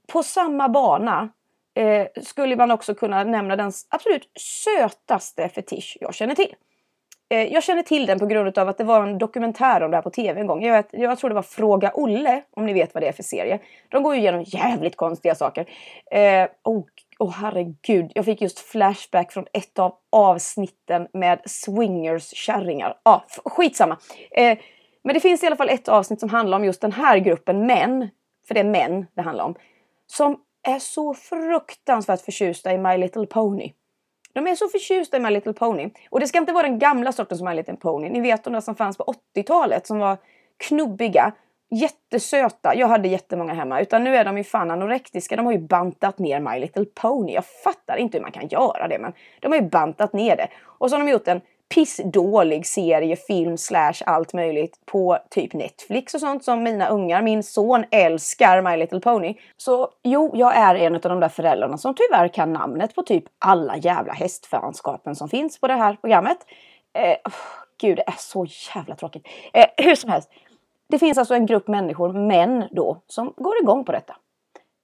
på 0.08 0.24
samma 0.24 0.70
bana 0.70 1.30
eh, 1.76 2.08
skulle 2.24 2.56
man 2.56 2.72
också 2.72 2.96
kunna 2.96 3.24
nämna 3.24 3.56
den 3.56 3.72
absolut 3.90 4.30
sötaste 4.40 5.50
fetisch 5.50 5.98
jag 6.02 6.14
känner 6.14 6.36
till. 6.36 6.56
Eh, 7.30 7.54
jag 7.54 7.64
känner 7.64 7.84
till 7.84 8.06
den 8.06 8.20
på 8.20 8.26
grund 8.26 8.58
av 8.58 8.70
att 8.70 8.78
det 8.78 8.84
var 8.84 9.04
en 9.04 9.18
dokumentär 9.18 9.84
om 9.84 9.92
det 9.92 9.98
här 9.98 10.02
på 10.02 10.10
tv 10.10 10.42
en 10.42 10.48
gång. 10.48 10.64
Jag, 10.64 10.74
vet, 10.74 10.88
jag 10.92 11.20
tror 11.20 11.30
det 11.30 11.36
var 11.36 11.42
Fråga 11.42 11.92
Olle, 11.94 12.44
om 12.52 12.66
ni 12.66 12.74
vet 12.74 12.94
vad 12.94 13.04
det 13.04 13.08
är 13.08 13.12
för 13.12 13.24
serie. 13.24 13.60
De 13.90 14.04
går 14.04 14.16
ju 14.16 14.22
igenom 14.22 14.44
jävligt 14.44 14.96
konstiga 14.96 15.36
saker. 15.36 15.66
Eh, 16.12 16.48
oh, 16.64 16.84
Åh 17.20 17.28
oh, 17.28 17.32
herregud, 17.32 18.12
jag 18.16 18.26
fick 18.26 18.42
just 18.42 18.60
flashback 18.60 19.32
från 19.32 19.46
ett 19.54 19.80
av 19.80 19.96
avsnitten 20.10 21.08
med 21.14 21.42
swingers 21.46 22.30
kärringar. 22.36 23.00
Ja, 23.04 23.26
ah, 23.44 23.50
skitsamma. 23.50 23.98
Eh, 24.32 24.58
men 25.04 25.14
det 25.14 25.20
finns 25.20 25.44
i 25.44 25.48
alla 25.48 25.56
fall 25.56 25.70
ett 25.70 25.88
avsnitt 25.88 26.20
som 26.20 26.30
handlar 26.30 26.58
om 26.58 26.66
just 26.66 26.82
den 26.82 26.92
här 26.92 27.18
gruppen 27.18 27.66
män, 27.66 28.10
för 28.48 28.54
det 28.54 28.60
är 28.60 28.64
män 28.64 29.06
det 29.14 29.22
handlar 29.22 29.44
om, 29.44 29.56
som 30.08 30.40
är 30.64 30.80
så 30.80 31.14
fruktansvärt 31.14 32.22
förtjusta 32.22 32.74
i 32.74 32.78
My 32.78 32.98
Little 32.98 33.26
Pony. 33.26 33.74
De 34.34 34.48
är 34.48 34.56
så 34.56 34.68
förtjusta 34.68 35.18
i 35.18 35.20
My 35.20 35.30
Little 35.30 35.54
Pony. 35.54 35.90
Och 36.10 36.20
det 36.20 36.28
ska 36.28 36.38
inte 36.38 36.54
vara 36.54 36.68
den 36.68 36.80
gamla 36.80 37.12
sortens 37.12 37.42
My 37.42 37.54
Little 37.54 37.76
Pony. 37.76 38.10
Ni 38.10 38.22
vet 38.22 38.44
de 38.44 38.54
där 38.54 38.62
som 38.62 38.76
fanns 38.76 38.98
på 38.98 39.14
80-talet 39.36 39.88
som 39.88 40.00
var 40.00 40.18
knubbiga 40.58 41.34
jättesöta. 41.70 42.76
Jag 42.76 42.88
hade 42.88 43.08
jättemånga 43.08 43.54
hemma. 43.54 43.82
Utan 43.82 44.04
nu 44.04 44.16
är 44.16 44.26
de 44.26 44.38
ju 44.38 44.44
fan 44.44 44.72
anorektiska. 44.72 45.36
De 45.36 45.46
har 45.46 45.54
ju 45.54 45.60
bantat 45.60 46.20
ner 46.20 46.40
My 46.40 46.60
Little 46.60 46.86
Pony. 46.86 47.34
Jag 47.34 47.46
fattar 47.46 47.98
inte 47.98 48.18
hur 48.18 48.22
man 48.22 48.32
kan 48.32 48.48
göra 48.48 48.88
det 48.88 49.00
men 49.00 49.14
de 49.40 49.48
har 49.48 49.60
ju 49.60 49.70
bantat 49.70 50.14
ner 50.14 50.36
det. 50.36 50.48
Och 50.64 50.90
så 50.90 50.96
har 50.96 51.06
de 51.06 51.12
gjort 51.12 51.28
en 51.28 51.42
pissdålig 51.70 52.66
serie, 52.66 53.16
film, 53.16 53.58
slash 53.58 53.94
allt 54.06 54.34
möjligt 54.34 54.86
på 54.86 55.18
typ 55.30 55.54
Netflix 55.54 56.14
och 56.14 56.20
sånt 56.20 56.44
som 56.44 56.64
mina 56.64 56.88
ungar, 56.88 57.22
min 57.22 57.44
son 57.44 57.86
älskar 57.92 58.62
My 58.62 58.78
Little 58.78 59.00
Pony. 59.00 59.36
Så 59.58 59.90
jo, 60.04 60.32
jag 60.34 60.56
är 60.56 60.76
en 60.76 60.96
av 60.96 61.02
de 61.02 61.20
där 61.20 61.30
föräldrarna 61.30 61.78
som 61.78 61.96
tyvärr 61.96 62.28
kan 62.28 62.54
namnet 62.54 62.96
på 62.96 63.04
typ 63.04 63.24
alla 63.40 63.78
jävla 63.78 64.14
hästfanskapen 64.14 65.16
som 65.16 65.30
finns 65.30 65.60
på 65.60 65.68
det 65.68 65.74
här 65.74 65.94
programmet. 65.94 66.38
Eh, 66.94 67.18
oh, 67.26 67.34
gud, 67.82 67.98
det 67.98 68.08
är 68.08 68.16
så 68.18 68.46
jävla 68.76 68.96
tråkigt. 68.96 69.28
Eh, 69.54 69.66
hur 69.78 69.96
som 69.96 70.10
helst, 70.10 70.30
det 70.90 71.00
finns 71.00 71.18
alltså 71.18 71.34
en 71.34 71.46
grupp 71.46 71.68
människor, 71.68 72.14
män 72.14 72.64
då, 72.72 73.02
som 73.08 73.34
går 73.38 73.62
igång 73.62 73.84
på 73.84 73.92
detta. 73.92 74.16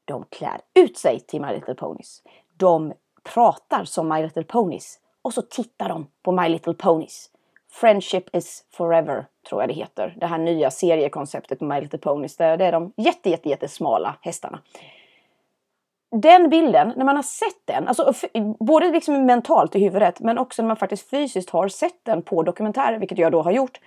De 0.06 0.26
klär 0.30 0.62
ut 0.74 0.98
sig 0.98 1.20
till 1.20 1.42
My 1.42 1.54
Little 1.54 1.76
Ponies. 1.76 2.24
De 2.58 2.94
pratar 3.34 3.84
som 3.84 4.10
My 4.10 4.22
Little 4.22 4.44
Ponies. 4.44 5.00
Och 5.22 5.34
så 5.34 5.42
tittar 5.42 5.90
de 5.90 6.08
på 6.24 6.32
My 6.32 6.50
Little 6.50 6.74
Ponies. 6.74 7.30
Friendship 7.72 8.36
is 8.36 8.66
forever, 8.72 9.26
tror 9.50 9.62
jag 9.62 9.70
det 9.70 9.74
heter. 9.74 10.16
Det 10.20 10.26
här 10.26 10.38
nya 10.38 10.72
seriekonceptet 10.72 11.62
med 11.62 11.70
My 11.70 11.82
Little 11.82 12.00
Ponies. 12.00 12.38
Där 12.38 12.58
det 12.58 12.66
är 12.66 12.72
de 12.72 12.94
jätte, 12.98 13.30
jätte, 13.30 13.50
jättesmala 13.50 14.16
hästarna. 14.22 14.60
Den 16.12 16.50
bilden, 16.50 16.94
när 16.96 17.06
man 17.06 17.16
har 17.16 17.24
sett 17.24 17.62
den, 17.66 17.88
alltså 17.88 18.14
både 18.60 18.92
liksom 18.92 19.26
mentalt 19.26 19.76
i 19.76 19.80
huvudet 19.80 20.20
men 20.20 20.38
också 20.38 20.62
när 20.62 20.68
man 20.68 20.78
faktiskt 20.78 21.10
fysiskt 21.10 21.50
har 21.50 21.68
sett 21.68 22.06
den 22.06 22.22
på 22.22 22.44
dokumentärer, 22.44 23.00
vilket 23.00 23.18
jag 23.18 23.32
då 23.32 23.42
har 23.42 23.52
gjort, 23.52 23.80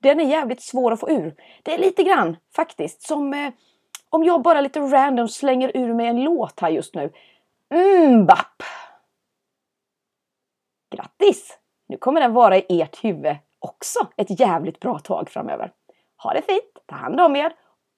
den 0.00 0.20
är 0.20 0.24
jävligt 0.24 0.62
svår 0.62 0.92
att 0.92 1.00
få 1.00 1.10
ur. 1.10 1.34
Det 1.62 1.74
är 1.74 1.78
lite 1.78 2.02
grann 2.02 2.36
faktiskt 2.56 3.02
som 3.02 3.34
eh, 3.34 3.52
om 4.10 4.24
jag 4.24 4.42
bara 4.42 4.60
lite 4.60 4.80
random 4.80 5.28
slänger 5.28 5.76
ur 5.76 5.94
mig 5.94 6.06
en 6.06 6.22
låt 6.22 6.60
här 6.60 6.68
just 6.70 6.94
nu. 6.94 7.12
Mm, 7.74 8.20
Mbapp! 8.20 8.62
Grattis! 10.90 11.58
Nu 11.88 11.96
kommer 11.96 12.20
den 12.20 12.32
vara 12.32 12.56
i 12.56 12.64
ert 12.68 13.04
huvud 13.04 13.36
också 13.58 13.98
ett 14.16 14.40
jävligt 14.40 14.80
bra 14.80 14.98
tag 14.98 15.30
framöver. 15.30 15.72
Ha 16.22 16.32
det 16.32 16.42
fint, 16.42 16.86
ta 16.86 16.96
hand 16.96 17.20
om 17.20 17.36
er, 17.36 17.52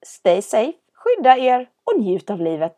stay 0.05 0.41
safe, 0.41 0.73
skydda 0.93 1.37
er 1.37 1.69
och 1.83 1.99
njut 1.99 2.29
av 2.29 2.41
livet. 2.41 2.75